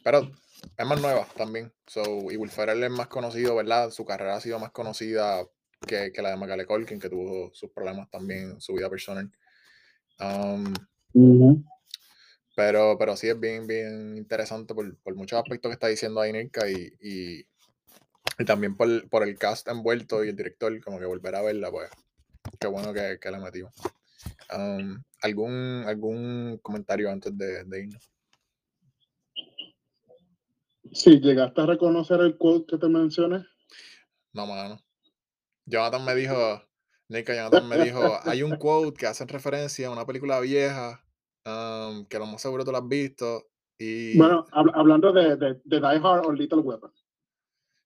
[0.03, 0.31] pero
[0.77, 1.73] es más nueva también.
[1.87, 3.91] So, y Will Ferrell es más conocido, ¿verdad?
[3.91, 5.45] Su carrera ha sido más conocida
[5.85, 9.29] que, que la de Macaulay Culkin, que tuvo sus problemas también en su vida personal.
[10.19, 10.73] Um,
[11.13, 11.65] Ujú.
[12.55, 16.31] pero, pero sí es bien, bien interesante por, por muchos aspectos que está diciendo ahí
[16.31, 17.47] Nika y, y,
[18.39, 21.71] y también por, por el cast envuelto y el director, como que volver a verla,
[21.71, 21.89] pues
[22.61, 23.73] qué bueno que, que le metimos.
[24.55, 28.11] Um, ¿algún, ¿Algún comentario antes de, de irnos?
[30.93, 33.43] Sí, llegaste a reconocer el quote que te mencioné.
[34.33, 34.79] No, mano.
[35.65, 36.61] Jonathan me dijo,
[37.07, 41.03] Nika, Jonathan me dijo, hay un quote que hace referencia a una película vieja,
[41.45, 43.49] um, que lo más seguro tú lo has visto,
[43.79, 44.17] y...
[44.17, 46.93] Bueno, hab- hablando de, de, de Die Hard o Little Weapon.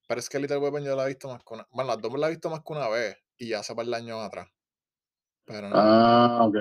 [0.07, 1.67] Pero es que Little Weapon yo la he visto más que una...
[1.71, 3.95] Bueno, las dos la he visto más que una vez, y ya hace par de
[3.95, 4.49] años atrás.
[5.45, 5.75] Pero no.
[5.77, 6.55] Ah, ok.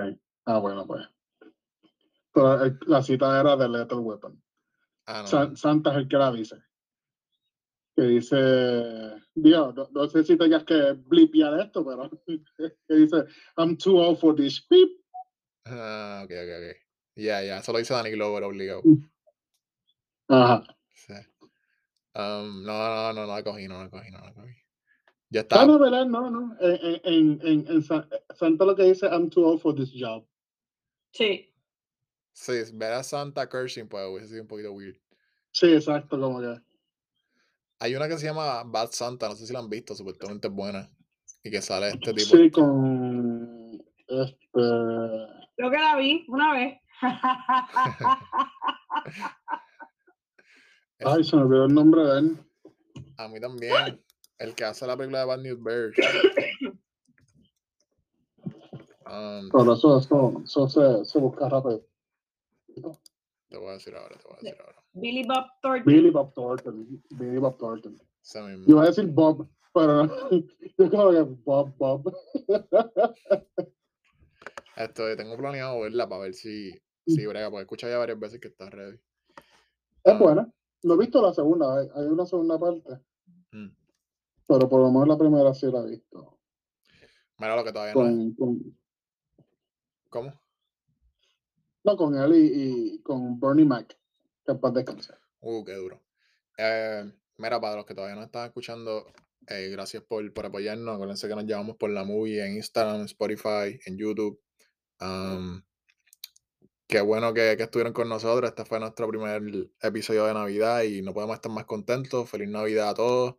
[0.47, 1.07] Ah, bueno, pues.
[2.33, 4.43] Pero el- la cita era de Little Weapon.
[5.07, 5.27] Ah, no.
[5.27, 6.57] Sa- Santa es el que la dice.
[7.97, 8.37] Que dice,
[9.35, 12.11] Dios, no, no sé si tengas que blipear esto, pero
[12.89, 13.25] que dice,
[13.57, 14.67] I'm too old for this.
[14.69, 14.89] Beep.
[15.67, 16.77] Ah, ok, ok, ok.
[17.17, 18.83] Ya, ya, eso lo dice Danny Glover obligado.
[20.29, 20.65] Ajá.
[20.93, 21.15] Sí.
[22.17, 24.53] Um, no, no, no, no la cogí, no la cogí, no la cogí.
[25.31, 25.67] Ya está.
[25.67, 26.07] no, ¿verdad?
[26.07, 26.57] No, no.
[26.61, 30.27] En, en, en, en Sa- Santa lo que dice, I'm too old for this job.
[31.13, 31.51] Sí.
[32.33, 34.97] Sí, ver a Santa Cursing, pues hubiese sido un poquito weird.
[35.53, 36.61] Sí, exacto, como que.
[37.81, 40.55] Hay una que se llama Bad Santa, no sé si la han visto, supuestamente es
[40.55, 40.91] buena.
[41.43, 42.37] Y que sale este tipo.
[42.37, 43.71] Sí, con
[44.09, 44.39] este.
[45.57, 46.79] Creo que la vi una vez.
[51.05, 52.39] Ay, se me olvidó el nombre de él.
[53.19, 54.04] a mí también.
[54.39, 55.97] El que hace la película de Bad News Bears.
[59.07, 61.87] Um, Pero eso, eso, eso se, se busca rápido.
[63.49, 64.83] te voy a decir ahora, te voy a decir ahora.
[64.95, 65.85] Billy Bob Thornton.
[65.85, 67.03] Billy Bob Thornton.
[67.11, 67.97] Billy Bob Thornton.
[68.33, 70.31] Yo iba a decir Bob, pero no.
[70.79, 72.13] Yo como que Bob, Bob.
[74.77, 76.73] Esto, tengo planeado verla para ver si,
[77.07, 78.99] si brega, porque escucha ya varias veces que está ready.
[80.03, 80.51] Es buena.
[80.83, 82.99] Lo he visto la segunda, hay, hay una segunda parte.
[83.53, 83.69] Mm.
[84.47, 86.39] Pero por lo menos la primera sí la he visto.
[87.39, 88.35] Mira lo que todavía no.
[88.37, 88.79] Con,
[90.11, 90.33] ¿Cómo?
[91.85, 93.99] no, con él y, y con Bernie Mac.
[94.45, 95.15] Que en paz descanse.
[95.41, 96.03] Uh, qué duro.
[96.59, 99.07] Eh, mira, para los que todavía no están escuchando,
[99.49, 100.95] eh, gracias por, por apoyarnos.
[100.95, 104.41] Acuérdense que nos llevamos por la movie en Instagram, Spotify, en YouTube.
[105.01, 105.63] Um,
[106.87, 108.49] qué bueno que, que estuvieron con nosotros.
[108.49, 109.43] Este fue nuestro primer
[109.83, 112.29] episodio de Navidad y no podemos estar más contentos.
[112.29, 113.37] Feliz Navidad a todos.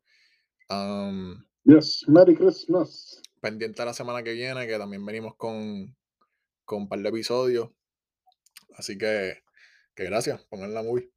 [0.70, 3.22] Um, Yes, Merry Christmas.
[3.42, 5.96] pendiente a la semana que viene, que también venimos con,
[6.64, 7.70] con un par de episodios.
[8.76, 9.42] Así que,
[9.96, 11.10] que gracias, pongan la movie.